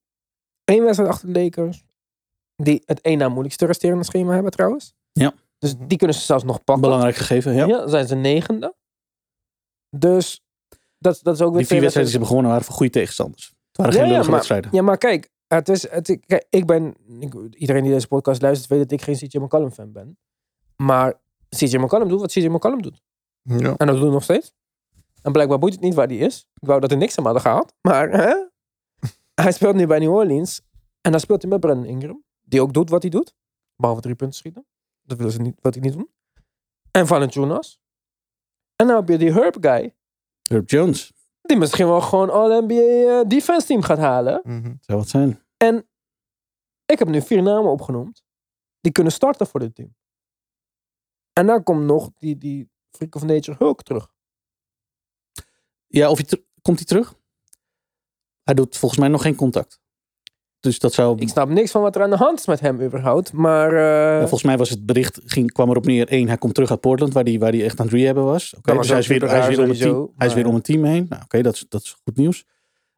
Eén 0.65 0.83
wedstrijd 0.83 1.11
achter 1.11 1.33
de 1.33 1.41
Lakers. 1.43 1.85
Die 2.65 2.83
het 2.87 3.01
één 3.01 3.19
na 3.19 3.29
moeilijkste 3.29 3.67
resterende 3.67 4.05
schema 4.05 4.33
hebben 4.33 4.53
trouwens. 4.53 4.95
Ja. 5.13 5.33
Dus 5.59 5.75
die 5.79 5.99
kunnen 5.99 6.17
ze 6.17 6.23
zelfs 6.23 6.45
nog 6.45 6.65
pakken. 6.65 6.85
Belangrijk 6.85 7.17
gegeven, 7.17 7.55
ja. 7.55 7.67
Ja, 7.67 7.79
dan 7.79 7.89
zijn 7.89 8.07
ze 8.07 8.15
negende. 8.15 8.75
Dus 9.97 10.45
dat, 10.99 11.21
dat 11.23 11.35
is 11.35 11.41
ook 11.41 11.51
weer 11.51 11.59
Die 11.59 11.67
vier 11.67 11.81
wedstrijden 11.81 11.93
die 11.93 12.05
ze 12.05 12.11
hebben 12.11 12.27
gewonnen 12.27 12.51
waren 12.51 12.65
voor 12.65 12.75
goede 12.75 12.93
tegenstanders. 12.93 13.47
Het 13.67 13.77
waren 13.77 13.93
geen 13.93 14.09
lullige 14.09 14.31
wedstrijden. 14.31 14.71
ja, 14.73 14.83
maar 14.83 14.99
kijk, 14.99 15.29
het 15.47 15.69
is, 15.69 15.91
het, 15.91 16.19
kijk 16.27 16.47
ik 16.51 16.67
ben, 16.67 16.95
ik- 17.21 17.55
iedereen 17.55 17.83
die 17.83 17.93
deze 17.93 18.07
podcast 18.07 18.43
luistert 18.43 18.71
weet 18.71 18.79
dat 18.81 18.93
ik 18.93 19.03
geen 19.03 19.17
CJ 19.17 19.39
McCollum 19.39 19.71
fan 19.71 19.93
ben. 19.93 20.19
Maar 20.77 21.21
CJ 21.49 21.77
McCollum 21.77 22.09
doet 22.09 22.21
wat 22.21 22.33
CJ 22.33 22.47
McCollum 22.47 22.83
doet. 22.83 23.03
Ja. 23.43 23.75
En 23.77 23.87
dat 23.87 23.95
doet 23.95 24.01
hij 24.05 24.13
nog 24.13 24.23
steeds. 24.23 24.53
En 25.23 25.33
blijkbaar 25.33 25.59
boeit 25.59 25.73
het 25.73 25.83
niet 25.83 25.95
waar 25.95 26.07
hij 26.07 26.17
is. 26.17 26.47
Ik 26.61 26.69
wou 26.69 26.81
dat 26.81 26.91
er 26.91 26.97
niks 26.97 27.19
aan 27.19 27.25
hadden 27.25 27.43
gehaald. 27.43 27.73
Maar 27.81 28.11
hè? 28.11 28.35
hij 29.45 29.53
speelt 29.53 29.75
nu 29.75 29.87
bij 29.87 29.99
New 29.99 30.13
Orleans. 30.15 30.61
En 31.01 31.11
dan 31.11 31.21
speelt 31.21 31.43
hij 31.43 31.51
met 31.51 31.61
Brandon 31.61 31.85
Ingram. 31.87 32.25
Die 32.53 32.63
ook 32.63 32.73
doet 32.73 32.91
wat 32.91 33.03
hij 33.03 33.11
doet. 33.11 33.35
Behalve 33.77 34.01
drie 34.01 34.15
punten 34.15 34.39
schieten. 34.39 34.67
Dat 35.03 35.17
willen 35.17 35.33
ze 35.33 35.41
niet, 35.41 35.59
wat 35.61 35.75
hij 35.75 35.83
niet 35.83 35.93
doen. 35.93 36.11
En 36.91 37.07
Valanciunas. 37.07 37.81
En 38.77 38.87
dan 38.87 38.97
heb 38.97 39.09
je 39.09 39.19
die 39.19 39.33
Herb 39.33 39.57
guy. 39.61 39.97
Herb 40.43 40.71
Jones, 40.71 41.13
Die 41.43 41.57
misschien 41.57 41.87
wel 41.87 42.01
gewoon 42.01 42.31
All-NBA 42.31 42.75
eh, 42.75 43.29
defense 43.29 43.67
team 43.67 43.83
gaat 43.83 43.99
halen. 43.99 44.41
Mhm. 44.45 44.75
zou 44.81 44.99
wat 44.99 45.09
zijn. 45.09 45.43
En 45.57 45.89
ik 46.87 46.99
heb 46.99 47.09
nu 47.09 47.23
vier 47.23 47.43
namen 47.43 47.71
opgenoemd. 47.71 48.25
Die 48.81 48.93
kunnen 48.93 49.13
starten 49.13 49.47
voor 49.47 49.61
dit 49.61 49.75
team. 49.75 49.97
En 51.33 51.47
dan 51.47 51.63
komt 51.63 51.85
nog 51.85 52.11
die, 52.19 52.39
die 52.39 52.71
Freak 52.91 53.15
of 53.15 53.23
Nature 53.23 53.57
Hulk 53.59 53.83
terug. 53.83 54.15
Ja, 55.87 56.11
of 56.11 56.17
hij 56.19 56.45
komt 56.63 56.77
hij 56.79 56.87
terug? 56.87 57.15
Hij 58.43 58.55
doet 58.55 58.77
volgens 58.77 59.01
mij 59.01 59.09
nog 59.09 59.23
geen 59.23 59.37
contact. 59.37 59.82
Dus 60.63 60.79
dat 60.79 60.93
zou... 60.93 61.21
Ik 61.21 61.29
snap 61.29 61.49
niks 61.49 61.71
van 61.71 61.83
wat 61.83 61.97
er 61.97 62.03
aan 62.03 62.11
de 62.11 62.17
hand 62.17 62.39
is 62.39 62.47
met 62.47 62.61
hem 62.61 62.83
überhaupt. 62.83 63.33
Maar 63.33 63.75
Ja, 63.75 64.15
eh, 64.15 64.21
volgens 64.21 64.43
mij 64.43 64.57
was 64.57 64.71
het 64.71 64.87
bericht, 64.87 65.21
ging, 65.25 65.53
kwam 65.53 65.71
erop 65.71 65.87
neer. 65.87 66.09
één, 66.09 66.29
hij 66.29 66.39
komt 66.39 66.55
terug 66.55 66.71
uit 66.71 66.81
Portland, 66.81 67.13
waar 67.13 67.25
hij 67.25 67.39
waar 67.39 67.53
die 67.53 67.65
echt 67.65 67.81
aan 67.81 67.87
het 67.87 67.95
rehabben 67.95 68.25
was. 68.25 68.55
Was 68.63 68.77
dus 68.77 68.89
hij 68.89 68.99
is, 68.99 69.07
weer, 69.07 69.29
hij, 69.29 69.39
is 69.39 69.47
weer 69.47 69.63
om 69.63 69.69
het 69.69 69.79
team, 69.79 70.11
hij 70.17 70.27
is 70.27 70.35
weer 70.35 70.47
om 70.47 70.55
een 70.55 70.63
team 70.63 70.85
heen. 70.85 71.07
Nou, 71.09 71.23
Oké, 71.23 71.43
dat, 71.43 71.55
is, 71.55 71.67
dat 71.69 71.83
is 71.83 71.97
goed 72.05 72.17
nieuws. 72.17 72.45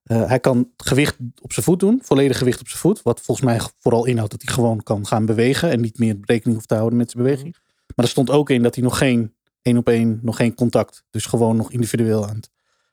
Eh, 0.03 0.27
hij 0.29 0.40
kan 0.40 0.70
gewicht 0.77 1.16
op 1.42 1.53
zijn 1.53 1.64
voet 1.64 1.81
doen, 1.81 2.00
volledig 2.03 2.38
gewicht 2.38 2.61
op 2.61 2.68
zijn 2.68 2.81
voet. 2.81 3.03
Wat 3.03 3.20
volgens 3.20 3.46
mij 3.46 3.61
vooral 3.79 4.07
inhoudt 4.07 4.31
dat 4.31 4.42
hij 4.42 4.55
gewoon 4.55 4.83
kan 4.83 5.07
gaan 5.07 5.27
bewegen. 5.27 5.70
En 5.70 5.81
niet 5.81 5.98
meer 5.98 6.16
rekening 6.20 6.57
hoeft 6.57 6.68
te 6.68 6.74
houden 6.74 6.98
met 6.98 7.11
zijn 7.11 7.22
beweging. 7.22 7.57
Maar 7.96 8.05
er 8.05 8.11
stond 8.11 8.31
ook 8.31 8.50
in 8.50 8.62
dat 8.62 8.74
hij 8.74 8.85
nog 8.85 8.98
geen 8.98 9.35
één 9.62 9.77
op 9.77 9.88
één, 9.88 10.18
nog 10.22 10.37
geen 10.37 10.55
contact. 10.55 11.05
Dus 11.11 11.27
gewoon 11.27 11.57
nog 11.57 11.72
individueel 11.72 12.27
aan 12.29 12.37
het, 12.37 12.50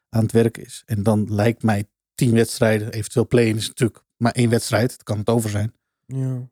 aan 0.09 0.23
het 0.23 0.31
werk 0.31 0.57
is. 0.57 0.83
En 0.85 1.03
dan 1.03 1.25
lijkt 1.29 1.63
mij 1.63 1.85
tien 2.15 2.33
wedstrijden, 2.33 2.91
eventueel 2.91 3.27
play-in 3.27 3.55
is 3.55 3.67
natuurlijk 3.67 4.03
maar 4.21 4.31
één 4.31 4.49
wedstrijd. 4.49 4.89
Dat 4.89 5.03
kan 5.03 5.17
het 5.17 5.29
over 5.29 5.49
zijn. 5.49 5.73
ja. 6.05 6.49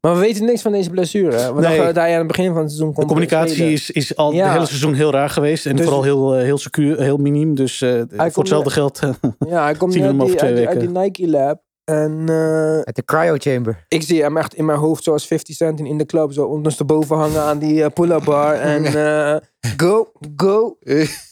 Maar 0.00 0.14
we 0.14 0.20
weten 0.20 0.44
niks 0.44 0.62
van 0.62 0.72
deze 0.72 0.90
blessure. 0.90 1.36
hè? 1.36 1.46
We 1.54 1.60
Nee. 1.60 1.62
dachten 1.62 1.84
dat 1.84 1.94
hij 1.94 2.12
aan 2.12 2.18
het 2.18 2.26
begin 2.26 2.46
van 2.52 2.56
het 2.62 2.70
seizoen 2.72 2.94
De 2.94 3.04
communicatie 3.06 3.72
is, 3.72 3.90
is 3.90 4.16
al 4.16 4.32
Ja. 4.32 4.44
het 4.44 4.52
hele 4.52 4.66
seizoen 4.66 4.94
heel 4.94 5.10
raar 5.10 5.30
geweest. 5.30 5.66
En 5.66 5.76
Dus- 5.76 5.84
vooral 5.84 6.02
heel, 6.02 6.34
eh, 6.34 6.42
heel 6.42 6.58
secuur, 6.58 7.00
heel 7.00 7.16
miniem. 7.16 7.54
Dus 7.54 7.80
eh, 7.82 8.02
voor 8.16 8.42
hetzelfde 8.42 8.70
geld. 8.70 8.98
eh, 8.98 9.10
Ja, 9.48 9.62
hij 9.62 9.74
komt 9.74 9.92
Zien 9.92 10.02
we 10.02 10.08
hem 10.08 10.16
over 10.22 10.30
die, 10.30 10.36
twee 10.36 10.50
uit, 10.50 10.58
die- 10.58 10.68
uit 10.68 10.80
die 10.80 10.88
weken. 10.88 11.02
Nike 11.22 11.28
Lab. 11.28 11.62
En 11.84 12.24
eh, 12.28 12.34
Uit 12.80 12.96
de 12.96 13.04
cryo 13.04 13.34
chamber. 13.38 13.84
ik 13.88 14.02
zie 14.02 14.22
hem 14.22 14.36
echt 14.36 14.54
in 14.54 14.64
mijn 14.64 14.78
hoofd 14.78 15.04
zoals 15.04 15.26
50 15.26 15.56
Cent 15.56 15.80
in, 15.80 15.98
de 15.98 16.06
club. 16.06 16.32
Zo 16.32 16.44
ondersteboven 16.44 17.16
hangen 17.16 17.40
aan 17.42 17.58
die 17.58 17.90
pull-up 17.90 18.24
bar. 18.24 18.54
En 18.74 18.84
eh, 18.84 19.36
go, 19.76 20.12
go. 20.36 20.76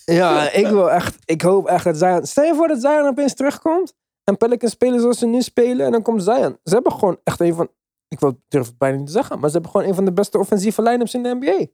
Ja, 0.05 0.51
ik 0.53 0.67
wil 0.67 0.91
echt, 0.91 1.17
ik 1.25 1.43
hoop 1.43 1.67
echt 1.67 1.85
dat 1.85 1.97
Zion... 1.99 2.27
Stel 2.27 2.45
je 2.45 2.55
voor 2.55 2.69
dat 2.69 2.81
Zion 2.81 3.07
opeens 3.07 3.35
terugkomt. 3.35 3.95
En 4.33 4.39
Pelicans 4.39 4.73
spelen 4.73 5.01
zoals 5.01 5.19
ze 5.19 5.27
nu 5.27 5.43
spelen. 5.43 5.87
En 5.87 5.93
dan 5.93 6.03
komt 6.03 6.23
Zion. 6.23 6.59
Ze 6.65 6.75
hebben 6.75 6.93
gewoon 6.93 7.21
echt 7.25 7.41
een 7.41 7.55
van... 7.55 7.71
Ik 8.09 8.21
wil, 8.21 8.43
durf 8.49 8.67
het 8.67 8.79
bijna 8.79 8.97
niet 8.97 9.07
te 9.07 9.13
zeggen. 9.13 9.39
Maar 9.39 9.49
ze 9.49 9.55
hebben 9.55 9.71
gewoon 9.71 9.89
een 9.89 9.95
van 9.95 10.05
de 10.05 10.13
beste 10.13 10.39
offensieve 10.39 10.83
line-ups 10.83 11.15
in 11.15 11.23
de 11.23 11.35
NBA. 11.41 11.67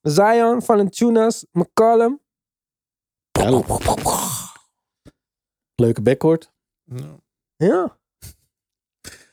Zion, 0.00 0.62
Valanciunas, 0.62 1.46
McCollum. 1.52 2.20
ja, 3.38 3.62
leuke 5.74 6.02
backcourt. 6.02 6.52
Ja. 6.84 7.16
Ja. 7.56 7.98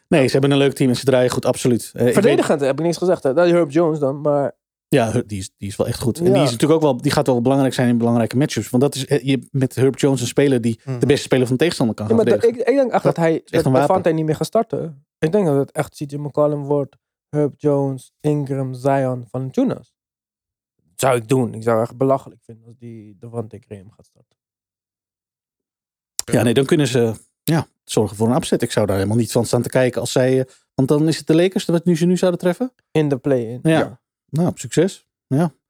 Nee, 0.07 0.25
ze 0.25 0.31
hebben 0.31 0.51
een 0.51 0.57
leuk 0.57 0.73
team 0.73 0.89
en 0.89 0.95
ze 0.95 1.05
draaien 1.05 1.31
goed, 1.31 1.45
absoluut. 1.45 1.91
Eh, 1.93 2.07
ik 2.07 2.13
Verdedigend 2.13 2.61
heb 2.61 2.79
ik 2.79 2.85
niks 2.85 2.97
gezegd. 2.97 3.23
Hè. 3.23 3.33
Dat 3.33 3.45
is 3.45 3.51
Herb 3.51 3.71
Jones 3.71 3.99
dan. 3.99 4.21
Maar 4.21 4.55
ja, 4.89 5.11
die 5.25 5.39
is, 5.39 5.51
die 5.57 5.67
is 5.67 5.75
wel 5.75 5.87
echt 5.87 5.99
goed. 6.01 6.17
En 6.19 6.25
Ja. 6.25 6.33
die, 6.33 6.41
is 6.43 6.51
natuurlijk 6.51 6.73
ook 6.73 6.81
wel, 6.91 7.01
die 7.01 7.11
gaat 7.11 7.27
wel 7.27 7.41
belangrijk 7.41 7.73
zijn 7.73 7.89
in 7.89 7.97
belangrijke 7.97 8.37
matchups. 8.37 8.69
Want 8.69 8.83
dat 8.83 8.95
is 8.95 9.05
eh, 9.05 9.23
je, 9.25 9.47
met 9.51 9.75
Herb 9.75 9.97
Jones 9.97 10.21
een 10.21 10.27
speler 10.27 10.61
die 10.61 10.79
Mhm. 10.83 10.99
de 10.99 11.05
beste 11.05 11.23
speler 11.23 11.45
van 11.47 11.55
de 11.55 11.61
tegenstander 11.61 11.95
kan 11.95 12.07
Ja, 12.07 12.15
maar 12.15 12.27
ik, 12.27 12.43
ik 12.43 12.65
denk 12.65 12.91
echt 12.91 13.03
dat, 13.03 13.15
hij 13.17 13.41
echt 13.45 13.63
dat 13.63 14.13
niet 14.13 14.25
meer 14.25 14.35
gaat 14.35 14.47
starten. 14.47 15.05
Ik 15.19 15.31
denk 15.31 15.45
dat 15.45 15.55
het 15.57 15.71
echt 15.71 15.95
CJ 15.95 16.15
McCollum 16.15 16.63
wordt. 16.63 16.95
Herb 17.29 17.53
Jones, 17.57 18.11
Ingram, 18.19 18.73
Zion, 18.73 19.25
Valanciunas. 19.29 19.93
Dat 20.75 20.99
zou 20.99 21.15
ik 21.17 21.27
doen. 21.27 21.53
Ik 21.53 21.63
zou 21.63 21.81
echt 21.81 21.97
belachelijk 21.97 22.41
vinden 22.43 22.65
als 22.65 22.75
die 22.77 23.15
Devante 23.19 23.59
Graham 23.67 23.91
gaat 23.91 24.05
starten. 24.05 24.37
Ja, 26.31 26.43
nee, 26.43 26.53
dan 26.53 26.65
kunnen 26.65 26.87
ze 26.87 27.13
ja, 27.43 27.67
zorgen 27.83 28.15
voor 28.17 28.27
een 28.29 28.35
upset. 28.35 28.61
Ik 28.61 28.71
zou 28.71 28.85
daar 28.85 28.95
helemaal 28.95 29.17
niet 29.17 29.31
van 29.31 29.45
staan 29.45 29.61
te 29.61 29.69
kijken 29.69 30.01
als 30.01 30.11
zij... 30.11 30.39
eh, 30.39 30.45
want 30.75 30.87
dan 30.87 31.07
is 31.07 31.17
het 31.17 31.27
de 31.27 31.35
Lakers 31.35 31.65
wat 31.65 31.85
nu 31.85 31.97
ze 31.97 32.05
nu 32.05 32.17
zouden 32.17 32.39
treffen. 32.39 32.71
In 32.91 33.09
de 33.09 33.17
play-in. 33.17 33.59
Ja. 33.63 34.01
Nou, 34.29 34.51
succes. 34.55 35.07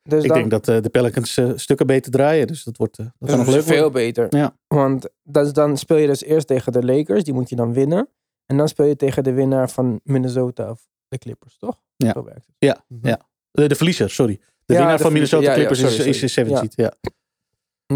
Dus 0.10 0.24
ik 0.24 0.30
dan, 0.30 0.38
denk 0.38 0.52
dat 0.52 0.68
eh, 0.68 0.82
de 0.82 0.90
Pelicans 0.90 1.38
eh, 1.38 1.52
stukken 1.56 1.88
beter 1.88 2.12
draaien. 2.12 2.48
Dus 2.48 2.64
dat, 2.64 2.78
wordt, 2.78 2.98
eh, 2.98 3.06
dat 3.06 3.30
dus 3.30 3.38
nog 3.38 3.48
is 3.48 3.54
leuk 3.54 3.64
veel 3.64 3.76
worden. 3.76 3.92
beter. 3.92 4.28
Ja. 4.30 4.56
Want 4.68 5.10
dat 5.24 5.46
is 5.46 5.54
dan 5.54 5.78
speel 5.78 5.98
je 5.98 6.08
dus 6.08 6.24
eerst 6.24 6.48
tegen 6.48 6.72
de 6.72 6.86
Lakers. 6.86 7.24
Die 7.24 7.34
moet 7.34 7.50
je 7.50 7.56
dan 7.56 7.74
winnen. 7.74 8.10
En 8.46 8.58
dan 8.58 8.68
speel 8.68 8.86
je 8.86 8.96
tegen 8.96 9.24
de 9.24 9.34
winnaar 9.34 9.70
van 9.70 10.00
Minnesota 10.04 10.70
of 10.70 10.88
de 11.08 11.18
Clippers, 11.18 11.58
toch? 11.58 11.82
Ja. 11.96 12.12
Zo 12.12 12.24
werkt 12.24 12.46
het. 12.46 12.56
Ja, 12.60 12.84
ja. 13.02 13.20
De, 13.52 13.68
de 13.68 13.76
verliezer, 13.76 14.10
sorry. 14.10 14.40
De 14.66 14.74
Ja, 14.74 14.80
winnaar 14.80 14.98
de 14.98 15.04
van 15.04 15.14
Minnesota 15.14 15.44
verliezer. 15.44 15.62
Ja, 15.62 15.70
ja, 15.70 15.76
Clippers 15.76 15.96
sorry, 15.98 16.10
is, 16.10 16.24
is 16.24 16.34
sorry. 16.34 16.50
7 16.50 16.70
seed. 16.70 16.76
Ja. 16.76 16.94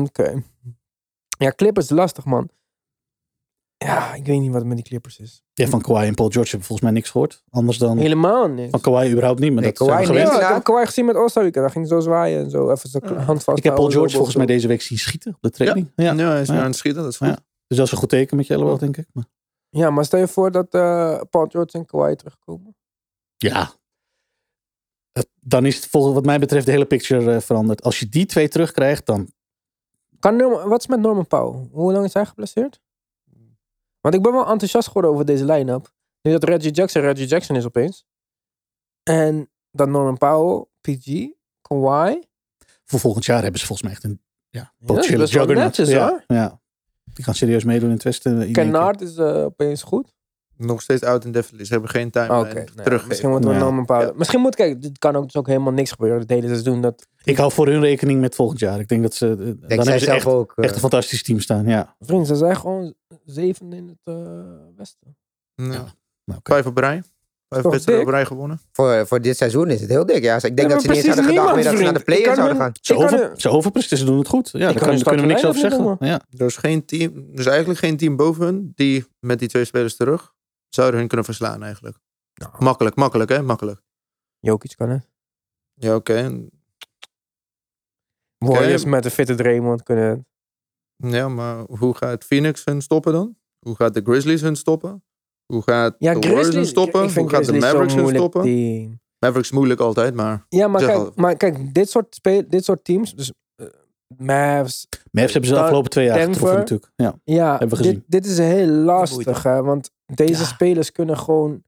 Oké. 0.02 0.44
Ja, 1.38 1.52
Clippers 1.56 1.86
is 1.86 1.92
lastig, 1.92 2.26
man. 2.26 2.50
Ja, 3.78 4.14
ik 4.14 4.26
weet 4.26 4.40
niet 4.40 4.52
wat 4.52 4.62
er 4.62 4.68
met 4.68 4.76
die 4.78 4.86
Clippers 4.86 5.20
is. 5.20 5.44
Ja, 5.54 5.68
van 5.68 5.82
Kawhi 5.82 6.08
en 6.08 6.14
Paul 6.16 6.30
George 6.30 6.50
hebben 6.50 6.68
volgens 6.68 6.88
mij 6.90 6.98
niks 6.98 7.10
gehoord. 7.10 7.44
Anders 7.50 7.78
dan 7.78 7.98
Helemaal 7.98 8.48
niks. 8.48 8.70
van 8.70 8.82
Kawhi 8.82 9.12
überhaupt 9.12 9.40
niet. 9.40 9.54
Maar 9.54 9.62
Nee, 9.62 9.74
dat 9.74 9.88
zijn 9.88 9.90
we 9.90 9.96
Kawhi 9.96 10.14
gewend. 10.14 10.32
niet. 10.34 10.42
Ja, 10.42 10.48
ik 10.48 10.54
heb 10.54 10.64
Kawhi 10.64 10.86
gezien 10.86 11.06
met 11.06 11.16
All-Star 11.16 11.44
Weekend. 11.44 11.64
Daar 11.66 11.74
ging 11.74 11.88
zo 11.88 12.00
zwaaien 12.00 12.44
en 12.44 12.50
zo. 12.50 12.72
Even 12.72 12.90
zijn 12.90 13.04
hand 13.18 13.44
vast. 13.44 13.58
Ik 13.58 13.64
heb 13.64 13.76
Paul 13.76 13.90
George 13.90 14.16
volgens 14.16 14.36
mij 14.36 14.46
deze 14.46 14.68
week 14.68 14.82
zien 14.82 14.98
schieten 14.98 15.32
op 15.34 15.42
de 15.42 15.50
training. 15.50 15.92
Ja. 15.96 16.14
Ja, 16.14 16.30
hij 16.30 16.42
is 16.42 16.48
Ja. 16.48 16.54
nu 16.54 16.60
aan 16.60 16.66
het 16.66 16.76
schieten, 16.76 17.02
dat 17.04 17.12
is 17.12 17.18
goed. 17.18 17.28
Ja. 17.28 17.38
Dus 17.68 17.78
dat 17.78 17.86
is 17.86 17.92
een 17.92 17.98
goed 17.98 18.10
teken 18.10 18.38
met 18.38 18.48
je 18.48 18.54
elleboog, 18.54 18.80
denk 18.80 18.98
ik. 18.98 19.08
Maar, 19.14 19.26
Ja, 19.70 19.90
maar 19.90 20.06
stel 20.06 20.20
je 20.20 20.28
voor 20.28 20.52
dat 20.52 20.74
eh, 20.74 21.20
Paul 21.30 21.46
George 21.48 21.78
en 21.78 21.86
Kawhi 21.86 22.16
terugkomen. 22.16 22.76
ja. 23.38 23.72
Dan 25.46 25.66
is 25.66 25.76
het 25.76 25.86
volgens 25.88 26.14
wat 26.14 26.26
mij 26.26 26.40
betreft 26.40 26.66
de 26.66 26.72
hele 26.72 26.86
picture 26.86 27.34
eh, 27.36 27.42
veranderd. 27.42 27.84
Als 27.84 28.00
je 28.00 28.10
die 28.10 28.26
twee 28.26 28.48
terugkrijgt, 28.48 29.06
dan... 29.06 29.32
Kan 30.20 30.36
Norman, 30.36 30.70
wat 30.70 30.80
is 30.80 30.88
met 30.88 31.00
Norman 31.00 31.28
Powell? 31.28 31.68
Hoe 31.72 31.94
lang 31.94 32.06
is 32.06 32.14
hij 32.14 32.26
geblesseerd? 32.26 32.80
Want 34.04 34.16
ik 34.16 34.22
ben 34.22 34.32
wel 34.32 34.48
enthousiast 34.48 34.88
geworden 34.88 35.12
over 35.12 35.26
deze 35.26 35.46
line-up. 35.46 35.94
Nu 36.22 36.32
dat 36.32 36.44
Reggie 36.44 36.72
Jackson 36.72 37.02
Reggie 37.02 37.28
Jackson 37.28 37.56
is 37.56 37.66
opeens. 37.66 38.06
En 39.04 39.50
dat 39.72 39.88
Norman 39.88 40.18
Powell, 40.18 40.66
PG, 40.82 41.28
Kawhi. 41.62 42.20
Voor 42.84 43.00
volgend 43.00 43.26
jaar 43.26 43.42
hebben 43.42 43.60
ze 43.60 43.66
volgens 43.66 43.88
mij 43.88 43.98
echt 43.98 44.04
een 44.04 44.22
ja, 44.50 44.74
potentiële 44.86 45.54
netjes, 45.56 45.90
ja, 45.90 46.10
hoor. 46.10 46.24
ja. 46.28 46.62
Die 47.04 47.24
gaan 47.24 47.36
serieus 47.36 47.64
meedoen 47.64 47.88
in 47.90 47.94
het 47.94 48.04
Westen. 48.04 48.40
keer. 48.40 48.52
Kennard 48.52 49.02
is 49.02 49.16
eh, 49.16 49.44
opeens 49.44 49.84
goed. 49.84 50.13
Nog 50.58 50.82
steeds 50.82 51.04
out 51.04 51.26
indefinitely. 51.26 51.66
Ze 51.66 51.72
hebben 51.74 51.90
geen 51.92 52.10
time 52.12 52.40
Oké, 52.40 52.54
nou 52.54 52.66
ja, 52.76 52.84
terug. 52.84 53.08
misschien 53.08 53.30
moeten 53.30 53.50
we 53.50 53.56
Ja. 53.56 53.62
Norman 53.62 53.86
Powell... 53.86 54.06
Ja. 54.06 54.12
Misschien 54.16 54.40
moet, 54.42 54.56
kijk, 54.56 54.82
dit 54.82 55.00
kan 55.00 55.16
ook, 55.16 55.24
dus 55.24 55.36
ook 55.36 55.48
helemaal 55.48 55.74
niks 55.74 55.92
gebeuren 55.92 56.20
het 56.20 56.30
hele 56.30 56.48
seizoen. 56.48 56.82
Dat, 56.82 57.08
Ik 57.24 57.38
hou 57.38 57.52
voor 57.52 57.68
hun 57.68 57.80
rekening 57.82 58.22
met 58.22 58.36
volgend 58.36 58.60
jaar. 58.60 58.80
Ik 58.80 58.88
denk 58.88 59.02
dat 59.02 59.14
ze... 59.14 59.28
eh, 59.30 59.36
dan 59.38 59.46
Denk 59.46 59.60
hebben 59.68 59.84
zij 59.86 60.00
ze 60.00 60.06
zelf 60.06 60.18
echt, 60.18 60.26
ook. 60.28 60.54
eh, 60.56 60.64
echt 60.64 60.74
een 60.74 60.80
fantastisch 60.80 61.24
team 61.24 61.40
staan. 61.40 61.66
Ja. 61.66 61.96
vrienden, 62.00 62.28
ze 62.28 62.36
zijn 62.36 62.56
gewoon 62.56 62.94
zevende 63.26 63.76
in 63.76 63.88
het 63.88 64.16
eh, 64.16 64.32
Westen. 64.78 65.16
Ja. 65.56 65.64
Nou, 66.26 66.40
oké. 66.40 66.52
Vijf 66.52 66.66
op 66.66 66.78
rij. 66.78 67.04
Vijf 67.50 67.64
Toch 67.64 67.72
wedstrijden 67.72 68.06
op 68.06 68.10
dik? 68.12 68.20
rij 68.20 68.26
gewonnen. 68.28 68.60
voor, 68.72 69.08
voor 69.08 69.22
dit 69.22 69.38
seizoen 69.38 69.70
is 69.70 69.82
het 69.82 69.90
heel 69.90 70.06
dik. 70.06 70.24
Ja. 70.24 70.36
Ik 70.36 70.42
denk 70.42 70.58
Ja, 70.60 70.68
dat 70.68 70.82
ze 70.82 70.88
niet 70.88 70.98
eens 70.98 71.06
hadden 71.08 71.26
gedacht 71.26 71.56
meer 71.56 71.64
dat 71.64 71.78
ze 71.78 71.84
naar 71.84 71.94
de 71.94 72.00
play-in 72.00 72.24
kan 72.26 72.36
zouden 72.36 72.58
gaan. 72.58 72.72
Ze, 72.82 72.96
over, 72.96 73.32
ze 73.36 73.50
overpresteren, 73.50 73.98
ze 73.98 74.06
doen 74.06 74.18
het 74.18 74.28
goed. 74.28 74.50
Ja, 74.52 74.60
daar 74.60 74.68
kan 74.68 74.78
kan, 74.80 74.88
hun 74.90 74.98
daar 74.98 75.04
kunnen 75.14 75.26
we 75.26 75.32
niks 75.34 75.46
over 75.46 75.60
zeggen. 75.60 75.96
Ja. 76.00 76.22
Er 76.38 76.46
is 76.46 76.56
geen 76.58 76.86
team, 76.86 77.16
er 77.34 77.40
is 77.40 77.46
eigenlijk 77.46 77.80
geen 77.80 77.98
team 77.98 78.16
boven 78.16 78.46
hun 78.46 78.72
die 78.76 79.06
met 79.20 79.40
die 79.40 79.48
twee 79.48 79.66
spelers 79.66 79.96
terug 79.96 80.34
zouden 80.76 81.00
hun 81.00 81.08
kunnen 81.08 81.26
verslaan 81.26 81.64
eigenlijk. 81.64 81.98
Makkelijk, 82.60 82.96
makkelijk 82.96 83.30
hè, 83.30 83.42
makkelijk. 83.42 83.82
Jokic 84.40 84.74
kan 84.78 84.90
het. 84.90 85.08
Ja, 85.74 85.96
oké. 85.96 86.14
En- 86.14 86.50
Warriors 88.38 88.86
met 88.86 89.06
een 89.06 89.12
fitte 89.12 89.36
Draymond 89.36 89.84
kunnen. 89.84 90.28
Ja, 90.96 91.30
maar 91.30 91.58
hoe 91.68 91.96
gaat 91.96 92.24
Phoenix 92.24 92.66
hun 92.66 92.82
stoppen 92.82 93.14
dan? 93.14 93.38
Hoe 93.60 93.76
gaat 93.76 93.94
de 93.94 94.02
Grizzlies 94.04 94.42
hun 94.42 94.56
stoppen? 94.56 95.04
Hoe 95.46 95.62
gaat 95.62 95.96
Ja, 96.00 96.14
de 96.14 96.20
Warriors 96.20 96.34
hun 96.36 96.44
Grizzlies. 96.44 96.70
stoppen? 96.70 97.14
Hoe 97.14 97.30
gaat 97.30 97.46
de 97.46 97.54
Mavericks 97.54 97.94
hun 97.94 98.08
stoppen? 98.10 99.00
Mavericks 99.20 99.52
moeilijk 99.52 99.80
altijd, 99.80 100.14
maar 100.14 100.46
Ja, 100.50 100.68
maar 100.68 100.82
kijk, 100.86 100.98
al. 100.98 101.12
maar 101.16 101.38
kijk 101.38 101.74
dit, 101.74 101.90
soort 101.90 102.16
speel, 102.16 102.44
dit 102.48 102.64
soort 102.66 102.84
teams, 102.84 103.14
dus 103.16 103.32
eh, 103.56 103.68
Mavs, 104.18 104.88
Mavs 105.12 105.34
hebben 105.34 105.44
ze 105.44 105.50
de 105.50 105.54
Dan- 105.54 105.60
afgelopen 105.64 105.90
twee 105.90 106.06
jaar 106.06 106.16
Denver. 106.18 106.34
getroffen 106.34 106.60
natuurlijk. 106.60 106.92
Ja. 106.96 107.16
ja, 107.24 107.50
Hebben 107.58 107.70
we 107.78 107.84
dit, 107.84 107.86
gezien. 107.86 108.04
dit 108.08 108.26
is 108.26 108.38
heel 108.38 108.68
lastig, 108.68 109.44
hè, 109.44 109.62
want 109.64 109.92
deze 110.16 110.40
Ja. 110.42 110.46
spelers 110.48 110.92
kunnen 110.92 111.18
gewoon 111.18 111.64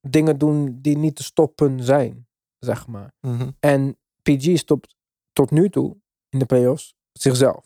dingen 0.00 0.38
doen 0.38 0.78
die 0.80 0.96
niet 0.98 1.16
te 1.16 1.22
stoppen 1.22 1.82
zijn, 1.84 2.28
zeg 2.58 2.86
maar. 2.86 3.12
En 3.60 3.98
PG 4.22 4.58
stopt 4.58 4.96
tot 5.32 5.50
nu 5.50 5.68
toe 5.70 5.96
in 6.28 6.38
de 6.38 6.46
playoffs 6.46 6.94
zichzelf. 7.12 7.64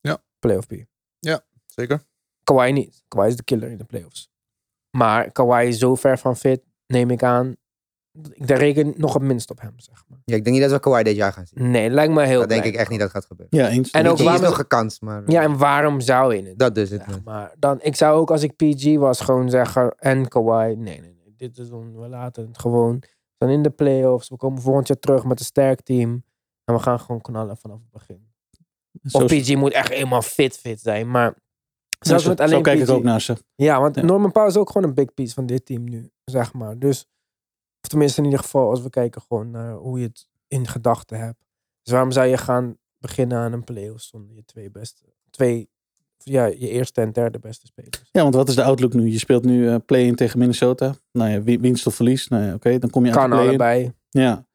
Ja. 0.00 0.22
Playoff 0.38 0.66
P. 0.66 0.72
zeker. 1.66 2.04
Kawhi 2.44 2.72
niet. 2.72 3.04
Kawhi 3.08 3.28
is 3.28 3.36
de 3.36 3.42
killer 3.44 3.70
in 3.70 3.78
de 3.78 3.84
playoffs. 3.84 4.30
Maar 4.90 5.30
Kawhi 5.32 5.66
is 5.66 5.78
zo 5.78 5.94
ver 5.94 6.18
van 6.18 6.36
fit, 6.36 6.62
neem 6.86 7.10
ik 7.10 7.22
aan. 7.22 7.56
Ik 8.32 8.46
daar 8.46 8.58
reken 8.58 8.94
nog 8.96 9.12
het 9.12 9.22
minst 9.22 9.50
op 9.50 9.60
hem, 9.60 9.72
zeg 9.76 10.04
maar. 10.08 10.18
Ja, 10.24 10.36
ik 10.36 10.44
denk 10.44 10.56
niet 10.56 10.64
dat 10.64 10.74
we 10.74 10.80
Kawhi 10.80 11.02
dit 11.02 11.16
jaar 11.16 11.32
gaan 11.32 11.46
zien. 11.46 11.70
Nee, 11.70 11.90
lijkt 11.90 12.12
me 12.12 12.22
heel 12.24 12.40
dat 12.40 12.48
denk 12.48 12.64
ik 12.64 12.74
echt 12.74 12.90
niet 12.90 13.00
dat 13.00 13.10
gaat 13.10 13.24
gebeuren. 13.26 13.58
ja, 13.58 13.68
eens. 13.68 13.90
En 13.90 14.08
ook 14.08 14.16
PG 14.16 14.34
is 14.34 14.40
nog 14.40 14.58
een 14.58 14.66
kans, 14.66 15.00
maar 15.00 15.22
Ja, 15.30 15.42
en 15.42 15.56
waarom 15.56 16.00
zou 16.00 16.34
je 16.36 16.42
het? 16.48 16.58
dat 16.58 16.74
dus 16.74 16.90
het. 16.90 17.02
Zeg 17.08 17.22
maar. 17.24 17.54
Dan, 17.58 17.78
ik 17.82 17.96
zou 17.96 18.20
ook 18.20 18.30
als 18.30 18.42
ik 18.42 18.56
PG 18.56 18.96
was 18.96 19.20
gewoon 19.20 19.50
zeggen 19.50 19.94
en 19.98 20.28
Kawhi. 20.28 20.66
Nee, 20.66 20.76
nee, 20.76 21.00
nee. 21.00 21.34
Dit 21.36 21.58
is 21.58 21.68
een, 21.68 22.00
we 22.00 22.08
laten 22.08 22.46
het 22.46 22.58
gewoon. 22.58 23.02
Zijn 23.38 23.50
in 23.50 23.62
de 23.62 23.70
playoffs. 23.70 24.28
We 24.28 24.36
komen 24.36 24.62
volgend 24.62 24.88
jaar 24.88 24.98
terug 24.98 25.24
met 25.24 25.38
een 25.38 25.44
sterk 25.46 25.80
team. 25.80 26.24
En 26.64 26.74
we 26.74 26.80
gaan 26.80 27.00
gewoon 27.00 27.20
knallen 27.20 27.56
vanaf 27.56 27.78
het 27.78 27.90
begin. 27.90 28.30
Zo, 29.02 29.18
Of 29.18 29.24
PG 29.24 29.54
moet 29.56 29.72
echt 29.72 29.92
helemaal 29.92 30.22
fit 30.22 30.58
fit 30.58 30.80
zijn. 30.80 31.10
Maar 31.10 31.34
zelfs 31.98 32.22
zo, 32.22 32.28
met 32.28 32.38
zo 32.38 32.44
alleen 32.44 32.62
kijk 32.62 32.78
PG. 32.78 32.82
ik 32.88 32.90
ook 32.90 33.02
naar 33.02 33.20
ze. 33.20 33.36
Ja, 33.54 33.80
want 33.80 33.96
Ja. 33.96 34.02
Norman 34.02 34.32
Powell 34.32 34.48
is 34.48 34.56
ook 34.56 34.70
gewoon 34.70 34.88
een 34.88 34.94
big 34.94 35.14
piece 35.14 35.34
van 35.34 35.46
dit 35.46 35.66
team 35.66 35.84
nu. 35.84 36.10
Zeg 36.24 36.52
maar. 36.52 36.78
Dus, 36.78 37.06
of 37.82 37.88
tenminste 37.88 38.18
in 38.18 38.24
ieder 38.24 38.40
geval 38.40 38.70
als 38.70 38.82
we 38.82 38.90
kijken 38.90 39.22
gewoon 39.28 39.50
naar 39.50 39.74
hoe 39.74 39.98
je 40.00 40.06
het 40.06 40.26
in 40.48 40.66
gedachten 40.66 41.18
hebt. 41.18 41.44
Dus 41.82 41.92
waarom 41.92 42.10
zou 42.12 42.26
je 42.26 42.36
gaan 42.38 42.76
beginnen 42.98 43.38
aan 43.38 43.52
een 43.52 43.64
playoffs 43.64 44.08
zonder 44.08 44.34
je 44.36 44.44
twee 44.44 44.70
beste. 44.70 45.02
Twee, 45.30 45.68
ja, 46.16 46.44
je 46.44 46.68
eerste 46.68 47.00
en 47.00 47.12
derde 47.12 47.38
beste 47.38 47.66
spelers. 47.66 48.08
Ja, 48.12 48.22
want 48.22 48.34
wat 48.34 48.48
is 48.48 48.54
de 48.54 48.62
outlook 48.62 48.92
nu? 48.92 49.10
Je 49.10 49.18
speelt 49.18 49.44
nu 49.44 49.68
eh, 49.68 49.76
play-in 49.86 50.14
tegen 50.14 50.38
Minnesota. 50.38 50.94
Nou 51.12 51.30
ja, 51.30 51.42
wi- 51.42 51.58
winst 51.60 51.86
of 51.86 51.94
verlies. 51.94 52.28
Nou 52.28 52.44
ja, 52.44 52.54
oké, 52.54 52.78
dan 52.78 52.90
kom 52.90 53.04
je 53.04 53.10
uit 53.10 53.18
Kan 53.20 53.30
de 53.30 53.36
allebei. 53.36 53.92
Ja. 54.10 54.46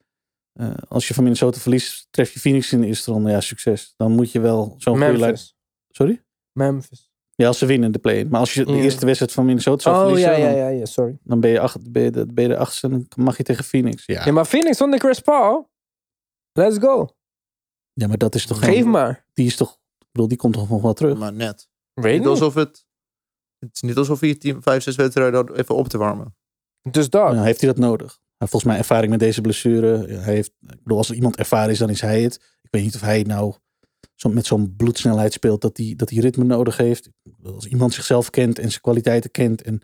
Eh, 0.54 0.74
als 0.88 1.08
je 1.08 1.14
van 1.14 1.24
Minnesota 1.24 1.60
verliest, 1.60 2.08
tref 2.10 2.32
je 2.34 2.40
Phoenix 2.40 2.72
in 2.74 2.82
de 2.82 2.88
eerste 2.88 3.12
ronde. 3.12 3.30
Ja, 3.30 3.42
succes. 3.42 3.94
Dan 3.98 4.12
moet 4.12 4.32
je 4.32 4.40
wel 4.40 4.76
zo'n 4.78 4.98
goede. 4.98 5.18
Memphis. 5.18 5.56
Sorry? 5.90 6.24
Memphis. 6.52 7.07
Ja, 7.40 7.48
als 7.48 7.58
ze 7.58 7.66
winnen 7.66 7.92
de 7.92 8.00
play-in. 8.00 8.28
Maar 8.30 8.40
als 8.40 8.54
je 8.54 8.66
de 8.66 8.72
Ja. 8.72 8.82
eerste 8.82 9.06
wedstrijd 9.06 9.32
van 9.32 9.46
Minnesota 9.46 9.82
zou 9.82 9.96
Oh 9.96 10.02
verliezen, 10.02 10.32
ja, 10.32 10.38
ja, 10.38 10.46
dan, 10.50 10.56
ja, 10.58 10.68
ja, 10.68 10.86
sorry. 10.86 11.18
dan 11.24 11.40
ben 11.40 11.50
je, 11.50 11.60
acht, 11.60 11.92
ben, 11.92 12.04
je 12.04 12.12
de, 12.12 12.26
ben 12.26 12.44
je 12.44 12.50
de 12.50 12.58
achtste 12.58 12.88
en 12.88 12.92
dan 13.10 13.24
mag 13.26 13.38
je 13.38 13.44
tegen 13.44 13.64
Phoenix. 13.64 14.06
Ja, 14.06 14.26
Ja, 14.26 14.32
maar 14.32 14.46
Phoenix 14.46 14.78
zonder 14.78 15.00
Chris 15.00 15.20
Paul. 15.20 15.70
Let's 16.52 16.78
go. 16.78 17.10
ja 17.94 18.08
maar 18.08 18.18
dat 18.18 18.36
is 18.36 18.46
toch... 18.46 18.60
Geef 18.60 18.76
gewoon- 18.76 18.90
maar. 18.92 19.26
Die 19.34 19.46
is 19.46 19.56
toch... 19.56 19.72
Ik 20.00 20.08
bedoel, 20.12 20.28
die 20.28 20.38
komt 20.38 20.54
toch 20.54 20.70
nog 20.70 20.82
wel 20.82 20.94
terug? 20.94 21.18
Maar 21.18 21.34
net. 21.34 21.70
Weet 21.94 22.12
Niet 22.12 22.20
niet. 22.22 22.30
alsof 22.30 22.54
het... 22.54 22.86
Het 23.60 23.70
is 23.76 23.82
niet 23.82 23.98
alsof 23.98 24.22
je 24.22 24.38
team 24.38 24.62
vijf, 24.62 24.84
zes 24.84 24.96
wedstrijden 24.96 25.36
had 25.48 25.58
even 25.58 25.76
op 25.76 25.88
te 25.88 25.98
warmen. 25.98 26.36
Dus 26.92 27.10
dat. 27.10 27.34
Ja, 27.34 27.44
heeft 27.44 27.62
hij 27.62 27.70
dat 27.70 27.80
nodig? 27.80 28.20
Volgens 28.38 28.64
mij 28.64 28.78
ervaring 28.78 29.12
met 29.12 29.20
deze 29.20 29.42
blessure. 29.42 30.08
Hij 30.08 30.34
heeft, 30.34 30.54
ik 30.68 30.84
bedoel, 30.84 30.98
als 30.98 31.10
er 31.10 31.16
iemand 31.16 31.36
ervaren 31.36 31.72
is, 31.72 31.78
dan 31.78 31.90
is 31.90 32.02
hij 32.02 32.22
het. 32.22 32.36
Ik 32.62 32.72
weet 32.72 32.84
niet 32.84 32.96
of 32.96 33.02
hij 33.02 33.22
nou 33.24 33.54
zo, 34.18 34.30
met 34.30 34.46
zo'n 34.46 34.74
bloedsnelheid 34.76 35.34
speelt 35.34 35.62
dat 35.62 35.78
hij, 35.78 35.94
dat 35.96 36.10
hij 36.10 36.20
ritme 36.20 36.44
nodig 36.44 36.78
heeft. 36.78 37.10
Als 37.44 37.66
iemand 37.66 37.94
zichzelf 37.94 38.30
kent 38.30 38.60
en 38.60 38.70
zijn 38.70 38.82
kwaliteiten 38.82 39.32
kent. 39.32 39.62
En 39.62 39.82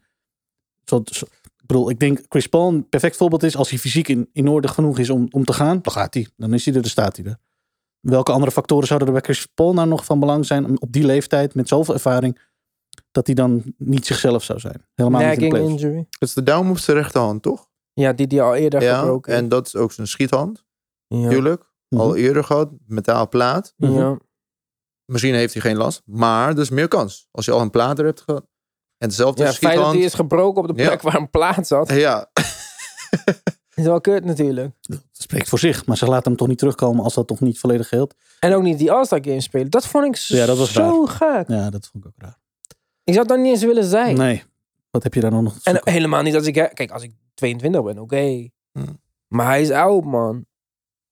zo, 0.83 1.01
zo- 1.05 1.25
ik 1.43 1.65
bedoel, 1.65 1.89
ik 1.89 1.99
denk 1.99 2.19
Chris 2.29 2.47
Paul 2.47 2.67
een 2.69 2.89
perfect 2.89 3.15
voorbeeld 3.15 3.43
is. 3.43 3.55
Als 3.55 3.69
hij 3.69 3.79
fysiek 3.79 4.07
in, 4.07 4.29
in 4.33 4.47
orde 4.47 4.67
genoeg 4.67 4.99
is 4.99 5.09
om, 5.09 5.27
om 5.31 5.43
te 5.45 5.53
gaan, 5.53 5.79
dan 5.81 5.93
gaat 5.93 6.13
hij. 6.13 6.27
Dan 6.37 6.53
is 6.53 6.65
hij 6.65 6.73
er, 6.75 6.81
dan 6.81 6.89
staat 6.89 7.15
hij 7.17 7.25
er. 7.25 7.37
Welke 7.99 8.31
andere 8.31 8.51
factoren 8.51 8.87
zouden 8.87 9.07
er 9.07 9.13
bij 9.13 9.23
Chris 9.23 9.45
Paul 9.45 9.73
nou 9.73 9.87
nog 9.87 10.05
van 10.05 10.19
belang 10.19 10.45
zijn 10.45 10.65
om 10.65 10.75
op 10.79 10.91
die 10.91 11.05
leeftijd 11.05 11.55
met 11.55 11.67
zoveel 11.67 11.93
ervaring 11.93 12.39
dat 13.11 13.25
hij 13.25 13.35
dan 13.35 13.63
niet 13.77 14.05
zichzelf 14.05 14.43
zou 14.43 14.59
zijn? 14.59 14.85
Helemaal 14.93 15.21
niet 15.29 15.39
in 15.41 15.49
injury. 15.69 15.97
Het 15.97 16.21
is 16.29 16.33
de 16.33 16.43
duim 16.43 16.69
op 16.69 16.77
zijn 16.77 16.97
rechterhand, 16.97 17.41
toch? 17.41 17.67
Ja, 17.93 18.13
die 18.13 18.27
die 18.27 18.41
al 18.41 18.55
eerder 18.55 18.81
Ja, 18.81 18.99
gebroken 18.99 19.33
en 19.33 19.49
dat 19.49 19.67
is 19.67 19.75
ook 19.75 19.91
zijn 19.91 20.07
schiethand, 20.07 20.63
Ja. 21.07 21.29
Natuurlijk. 21.93 22.15
Al 22.17 22.17
Mhm. 22.17 22.27
eerder 22.27 22.43
gehad, 22.43 22.69
metaal 22.87 23.29
plaat. 23.29 23.73
Mhm. 23.77 23.93
Ja. 23.93 24.17
Misschien 25.05 25.33
heeft 25.33 25.53
hij 25.53 25.61
geen 25.61 25.77
last, 25.77 26.01
maar 26.05 26.49
er 26.49 26.59
is 26.59 26.69
meer 26.69 26.87
kans. 26.87 27.27
Als 27.31 27.45
je 27.45 27.51
al 27.51 27.61
een 27.61 27.69
plaat 27.69 27.99
er 27.99 28.05
hebt 28.05 28.21
gehad. 28.21 28.45
En 28.97 29.07
dezelfde 29.09 29.41
Ja, 29.43 29.47
het 29.49 29.57
feit 29.57 29.77
dat 29.77 29.91
hij 29.93 30.01
is 30.01 30.13
gebroken 30.13 30.61
op 30.61 30.67
de 30.75 30.81
Ja. 30.81 30.87
plek 30.87 31.01
waar 31.01 31.15
een 31.15 31.29
plaats 31.29 31.67
zat, 31.67 31.89
Ja, 31.91 32.29
is 33.75 33.83
wel 33.85 34.01
kut 34.01 34.25
natuurlijk. 34.25 34.73
Dat 34.81 34.99
spreekt 35.11 35.49
voor 35.49 35.59
zich, 35.59 35.85
maar 35.85 35.97
ze 35.97 36.05
laten 36.05 36.27
hem 36.27 36.35
toch 36.35 36.47
niet 36.47 36.57
terugkomen 36.57 37.03
als 37.03 37.13
dat 37.13 37.27
toch 37.27 37.39
niet 37.39 37.59
volledig 37.59 37.87
geldt. 37.87 38.15
En 38.39 38.53
ook 38.53 38.63
niet 38.63 38.77
die 38.77 38.91
All-Star 38.91 39.19
Games 39.23 39.43
spelen. 39.43 39.69
Dat 39.69 39.87
vond 39.87 40.05
ik 40.05 40.15
Ja, 40.15 40.45
dat 40.45 40.57
was 40.57 40.73
zo 40.73 41.05
gek. 41.05 41.47
Ja, 41.47 41.69
dat 41.69 41.89
vond 41.91 42.03
ik 42.05 42.09
ook 42.09 42.21
raar. 42.23 42.37
Ik 43.03 43.13
zou 43.13 43.19
het 43.19 43.27
dan 43.27 43.41
niet 43.41 43.51
eens 43.51 43.63
willen 43.63 43.83
zijn. 43.85 44.17
Nee, 44.17 44.43
wat 44.91 45.03
heb 45.03 45.13
je 45.13 45.19
daar 45.19 45.31
dan 45.31 45.43
nog 45.43 45.59
te 45.59 45.69
En 45.69 45.93
helemaal 45.93 46.21
niet 46.21 46.35
als 46.35 46.45
ik... 46.45 46.53
Kijk, 46.53 46.91
als 46.91 47.03
ik 47.03 47.11
22 47.33 47.83
ben, 47.83 47.99
oké. 47.99 48.49
Hmm. 48.71 49.01
Maar 49.27 49.45
hij 49.45 49.61
is 49.61 49.71
oud, 49.71 50.03
man. 50.03 50.45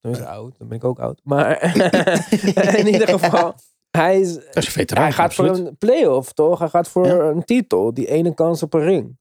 Hij 0.02 0.10
is 0.10 0.20
oud, 0.20 0.58
dan 0.58 0.68
ben 0.68 0.76
ik 0.76 0.84
ook 0.84 0.98
oud. 0.98 1.20
Maar 1.24 1.62
in 2.78 2.86
ieder 2.86 3.08
geval, 3.08 3.54
hij, 3.90 4.20
is, 4.20 4.34
Dat 4.34 4.56
is 4.56 4.66
een 4.66 4.72
veteraan, 4.72 5.02
hij 5.04 5.12
gaat 5.12 5.34
voor 5.34 5.48
een 5.48 5.76
play-off, 5.76 6.32
toch? 6.32 6.58
Hij 6.58 6.68
gaat 6.68 6.88
voor 6.88 7.06
Ja. 7.06 7.18
een 7.30 7.44
titel. 7.44 7.94
Die 7.94 8.06
ene 8.08 8.34
kans 8.34 8.62
op 8.62 8.74
een 8.74 8.80
ring. 8.84 9.18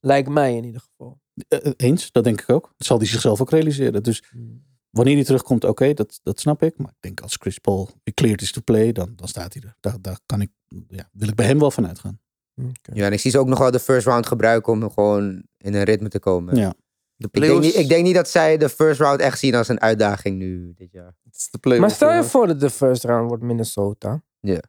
Lijkt 0.00 0.28
mij 0.28 0.56
in 0.56 0.64
ieder 0.64 0.80
geval. 0.80 1.18
Eh, 1.48 1.66
eh, 1.66 1.72
Eens, 1.76 2.12
dat 2.12 2.24
denk 2.24 2.40
ik 2.40 2.50
ook. 2.50 2.72
Dat 2.76 2.86
zal 2.86 2.98
hij 2.98 3.06
zichzelf 3.06 3.40
ook 3.40 3.50
realiseren. 3.50 4.02
Dus 4.02 4.22
wanneer 4.90 5.14
hij 5.14 5.24
terugkomt, 5.24 5.64
oké, 5.64 5.94
dat, 5.94 6.20
dat 6.22 6.40
snap 6.40 6.62
ik. 6.62 6.78
Maar 6.78 6.88
ik 6.90 7.00
denk 7.00 7.20
als 7.20 7.36
Chris 7.40 7.58
Paul 7.58 7.90
cleared 8.14 8.42
is 8.42 8.52
to 8.52 8.60
play, 8.64 8.92
dan, 8.92 9.12
dan 9.16 9.28
staat 9.28 9.52
hij 9.52 9.62
er. 9.62 9.76
Daar, 9.80 9.96
daar 10.00 10.18
kan 10.26 10.40
ik, 10.40 10.50
ja, 10.88 11.08
wil 11.12 11.28
ik 11.28 11.34
bij 11.34 11.46
hem 11.46 11.58
wel 11.58 11.70
van 11.70 11.86
uitgaan. 11.86 12.20
Ja, 12.82 13.06
en 13.06 13.12
ik 13.12 13.20
zie 13.20 13.30
ze 13.30 13.38
ook 13.38 13.46
nog 13.46 13.58
wel 13.58 13.70
de 13.70 13.78
first 13.80 14.06
round 14.06 14.26
gebruiken 14.26 14.72
om 14.72 14.90
gewoon 14.90 15.42
in 15.56 15.74
een 15.74 15.82
ritme 15.84 16.08
te 16.08 16.18
komen. 16.18 16.56
Ja. 16.56 16.74
De 17.16 17.28
Ik, 17.32 17.40
denk 17.40 17.60
niet, 17.60 17.74
ik 17.76 17.88
denk 17.88 18.04
niet 18.04 18.14
dat 18.14 18.28
zij 18.28 18.56
de 18.56 18.68
first 18.68 19.00
round 19.00 19.20
echt 19.20 19.38
zien 19.38 19.54
als 19.54 19.68
een 19.68 19.80
uitdaging 19.80 20.36
nu 20.38 20.72
dit 20.74 20.92
jaar. 20.92 21.16
Het 21.24 21.36
is 21.36 21.48
de 21.50 21.58
playoffs, 21.58 21.86
Maar 21.86 21.96
stel 21.96 22.12
je 22.12 22.24
voor 22.24 22.46
dat 22.46 22.60
de 22.60 22.70
first 22.70 23.04
round 23.04 23.28
wordt 23.28 23.42
Minnesota. 23.42 24.22
Ja. 24.40 24.60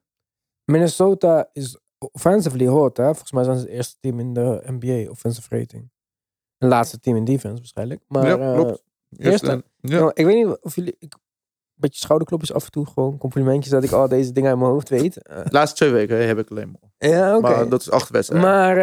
Minnesota 0.65 1.49
is 1.53 1.77
offensively 2.12 2.65
hot, 2.65 2.97
hè? 2.97 3.03
Volgens 3.05 3.31
mij 3.31 3.43
zijn 3.43 3.57
ze 3.57 3.63
het 3.63 3.71
eerste 3.71 3.95
team 3.99 4.19
in 4.19 4.33
de 4.33 4.63
NBA 4.65 5.10
offensive 5.10 5.57
rating. 5.57 5.89
Het 6.57 6.69
laatste 6.69 6.99
team 6.99 7.15
in 7.15 7.25
defense 7.25 7.55
waarschijnlijk. 7.57 8.01
Maar 8.07 8.27
Ja, 8.27 8.38
eh, 8.38 8.53
klopt. 8.53 8.83
eerste- 9.10 9.31
Eerste- 9.31 9.63
ja. 9.79 9.97
nou, 9.99 10.12
ik 10.13 10.25
weet 10.25 10.45
niet 10.45 10.57
of 10.62 10.75
jullie... 10.75 10.95
Ik, 10.99 11.13
een 11.13 11.83
beetje 11.83 11.99
schouderklopjes 11.99 12.53
af 12.53 12.65
en 12.65 12.71
toe, 12.71 12.86
gewoon 12.88 13.17
complimentjes 13.17 13.71
dat 13.73 13.83
ik 13.83 13.91
al 13.91 14.07
deze 14.07 14.31
dingen 14.31 14.49
uit 14.49 14.60
mijn 14.60 14.71
hoofd 14.71 14.89
weet. 14.89 15.13
De 15.13 15.45
laatste 15.49 15.75
twee 15.77 15.91
weken 15.91 16.27
heb 16.27 16.38
ik 16.39 16.49
alleen 16.49 16.71
maar. 16.71 17.10
ja, 17.12 17.38
oké. 17.38 17.41
Maar 17.49 17.69
dat 17.69 17.81
is 17.81 17.89
acht 17.91 18.10
wedstrijden. 18.10 18.49
Maar, 18.49 18.77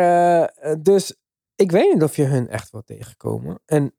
eh, 0.55 0.74
dus 0.79 1.14
ik 1.55 1.71
weet 1.71 1.93
niet 1.93 2.03
of 2.03 2.17
je 2.17 2.25
hun 2.25 2.49
echt 2.49 2.71
wil 2.71 2.83
tegenkomen. 2.83 3.61
En 3.64 3.95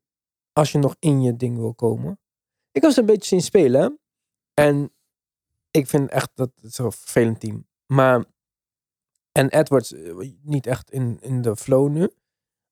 als 0.52 0.72
je 0.72 0.78
nog 0.78 0.96
in 0.98 1.22
je 1.22 1.36
ding 1.36 1.56
wil 1.56 1.74
komen. 1.74 2.20
Ik 2.72 2.90
ze 2.90 3.00
een 3.00 3.06
beetje 3.06 3.28
zien 3.28 3.42
spelen. 3.42 4.00
En 4.54 4.92
ik 5.70 5.86
vind 5.86 6.10
echt 6.10 6.30
dat 6.34 6.50
het 6.60 6.78
een 6.78 6.92
vervelend 6.92 7.40
team. 7.40 7.66
Maar, 7.86 8.24
en 9.32 9.48
Edwards 9.48 9.92
eh, 9.92 10.30
niet 10.42 10.66
echt 10.66 10.90
in, 10.90 11.18
in 11.20 11.42
de 11.42 11.56
flow 11.56 11.88
nu. 11.88 12.10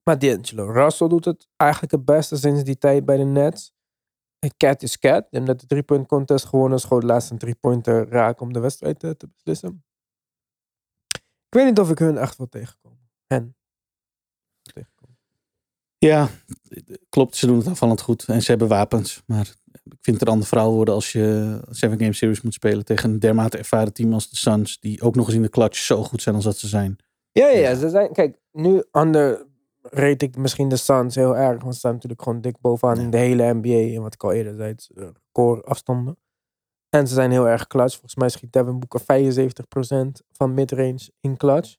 Maar 0.03 0.19
D'Angelo 0.19 0.71
Russell 0.71 1.07
doet 1.07 1.25
het 1.25 1.47
eigenlijk 1.55 1.91
het 1.91 2.05
beste 2.05 2.37
sinds 2.37 2.63
die 2.63 2.77
tijd 2.77 3.05
bij 3.05 3.17
de 3.17 3.23
Nets. 3.23 3.73
En 4.39 4.57
Cat 4.57 4.81
is 4.81 4.99
Cat. 4.99 5.27
Hebben 5.29 5.43
net 5.43 5.59
de 5.59 5.67
drie-point 5.67 6.07
contest 6.07 6.45
gewonnen. 6.45 6.79
Schoot 6.79 7.03
laatst 7.03 7.31
een 7.31 7.37
drie-pointer 7.37 8.09
raak 8.09 8.39
om 8.39 8.53
de 8.53 8.59
wedstrijd 8.59 8.99
te, 8.99 9.17
te 9.17 9.27
beslissen. 9.27 9.85
Ik 11.47 11.61
weet 11.61 11.65
niet 11.65 11.79
of 11.79 11.89
ik 11.89 11.99
hun 11.99 12.17
echt 12.17 12.37
wil 12.37 12.49
tegenkomen. 12.49 13.09
En. 13.27 13.55
Ja, 16.05 16.29
klopt. 17.09 17.35
Ze 17.35 17.45
doen 17.45 17.57
het 17.57 17.67
aanvallend 17.67 18.01
goed. 18.01 18.25
En 18.27 18.41
ze 18.41 18.49
hebben 18.49 18.67
wapens. 18.67 19.23
Maar 19.25 19.55
ik 19.83 19.97
vind 20.01 20.19
het 20.19 20.21
een 20.21 20.33
ander 20.33 20.47
verhaal 20.47 20.73
worden 20.73 20.93
als 20.93 21.11
je 21.11 21.59
seven 21.69 21.99
game 21.99 22.13
series 22.13 22.41
moet 22.41 22.53
spelen 22.53 22.85
tegen 22.85 23.09
een 23.09 23.19
dermate 23.19 23.57
ervaren 23.57 23.93
team 23.93 24.13
als 24.13 24.29
de 24.29 24.35
Suns. 24.35 24.79
Die 24.79 25.01
ook 25.01 25.15
nog 25.15 25.25
eens 25.25 25.35
in 25.35 25.41
de 25.41 25.49
clutch 25.49 25.77
zo 25.77 26.03
goed 26.03 26.21
zijn 26.21 26.35
als 26.35 26.43
dat 26.43 26.57
ze 26.57 26.67
zijn. 26.67 26.95
Ja, 27.31 27.47
ja, 27.47 27.59
ja. 27.59 27.75
Ze 27.75 27.89
zijn, 27.89 28.11
kijk, 28.11 28.37
nu 28.51 28.83
under 28.91 29.45
rate 29.81 30.25
ik 30.25 30.37
misschien 30.37 30.69
de 30.69 30.75
Suns 30.75 31.15
heel 31.15 31.37
erg. 31.37 31.61
Want 31.61 31.73
ze 31.73 31.79
staan 31.79 31.93
natuurlijk 31.93 32.21
gewoon 32.21 32.41
dik 32.41 32.59
bovenaan 32.61 32.99
in 32.99 33.09
de 33.09 33.17
hele 33.17 33.53
NBA. 33.53 33.95
En 33.95 34.01
wat 34.01 34.13
ik 34.13 34.23
al 34.23 34.31
eerder 34.31 34.55
zei, 34.55 34.69
het 34.69 34.89
eh, 34.95 35.03
record 35.03 35.65
afstanden. 35.65 36.17
En 36.89 37.07
ze 37.07 37.13
zijn 37.13 37.31
heel 37.31 37.47
erg 37.47 37.67
clutch. 37.67 37.93
Volgens 37.93 38.15
mij 38.15 38.29
schiet 38.29 38.53
Devin 38.53 38.79
Booker 38.79 39.01
75% 39.01 40.25
van 40.31 40.53
midrange 40.53 41.11
in 41.19 41.37
clutch. 41.37 41.75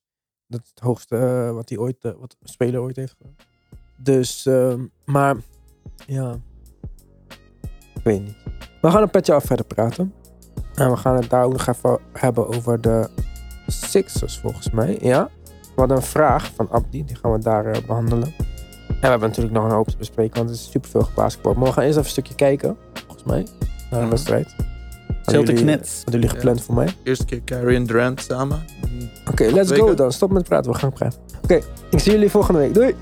Dat 0.47 0.61
is 0.63 0.69
het 0.69 0.81
hoogste 0.81 1.17
eh, 1.17 1.53
wat 1.53 1.69
hij 1.69 1.79
ooit, 1.79 2.05
eh, 2.05 2.13
wat 2.19 2.37
een 2.41 2.49
speler 2.49 2.81
ooit 2.81 2.97
heeft 2.97 3.15
gedaan. 3.17 3.37
Dus, 3.97 4.47
ehm, 4.47 4.81
maar, 5.05 5.37
ja. 6.07 6.37
Ik 7.95 8.03
weet 8.05 8.23
niet. 8.23 8.37
We 8.81 8.91
gaan 8.91 9.03
een 9.03 9.11
petje 9.11 9.33
af 9.35 9.45
verder 9.45 9.67
praten. 9.67 10.13
En 10.75 10.91
we 10.91 10.97
gaan 10.97 11.17
het 11.17 11.31
daar 11.31 11.45
ook 11.45 11.53
nog 11.53 11.67
even 11.67 11.99
hebben 12.13 12.49
over 12.49 12.81
de 12.81 13.09
Sixers 13.67 14.39
volgens 14.39 14.71
mij. 14.71 14.99
Ja. 15.01 15.31
We 15.45 15.83
hadden 15.83 15.97
een 15.97 16.03
vraag 16.03 16.51
van 16.55 16.71
Abdi, 16.71 17.05
die 17.05 17.17
gaan 17.17 17.33
we 17.33 17.39
daar 17.39 17.67
eh, 17.67 17.87
behandelen. 17.87 18.35
En 18.89 19.01
we 19.03 19.07
hebben 19.07 19.29
natuurlijk 19.29 19.55
nog 19.55 19.65
een 19.65 19.71
hoop 19.71 19.89
te 19.89 19.97
bespreken, 19.97 20.37
want 20.37 20.49
er 20.49 20.55
is 20.55 20.71
superveel 20.71 21.03
gebasketbal. 21.03 21.55
Maar 21.55 21.65
we 21.67 21.73
gaan 21.73 21.83
eerst 21.83 21.95
even 21.99 22.05
een 22.09 22.13
stukje 22.13 22.35
kijken, 22.35 22.77
volgens 23.07 23.25
mij, 23.25 23.47
naar 23.69 23.79
de 23.91 23.97
Mhm. 23.97 24.09
wedstrijd. 24.09 24.55
Celtic 25.23 25.49
jullie- 25.49 25.65
Nets. 25.65 25.95
Hadden 25.97 26.15
jullie 26.21 26.29
gepland 26.37 26.63
voor 26.63 26.75
mij? 26.75 26.89
Eerste 27.03 27.25
keer 27.25 27.41
Kyrie 27.41 27.77
en 27.77 27.85
Durant 27.85 28.21
samen. 28.21 28.65
Oké, 29.31 29.45
let's 29.45 29.73
go 29.73 29.95
dan. 29.95 30.13
Stop 30.13 30.31
met 30.31 30.45
praten, 30.45 30.73
we 30.73 30.79
gaan 30.79 30.93
praten. 30.93 31.21
Oké, 31.43 31.61
ik 31.91 31.99
zie 31.99 32.13
jullie 32.13 32.31
volgende 32.31 32.61
week. 32.61 32.75
Doei! 32.75 32.95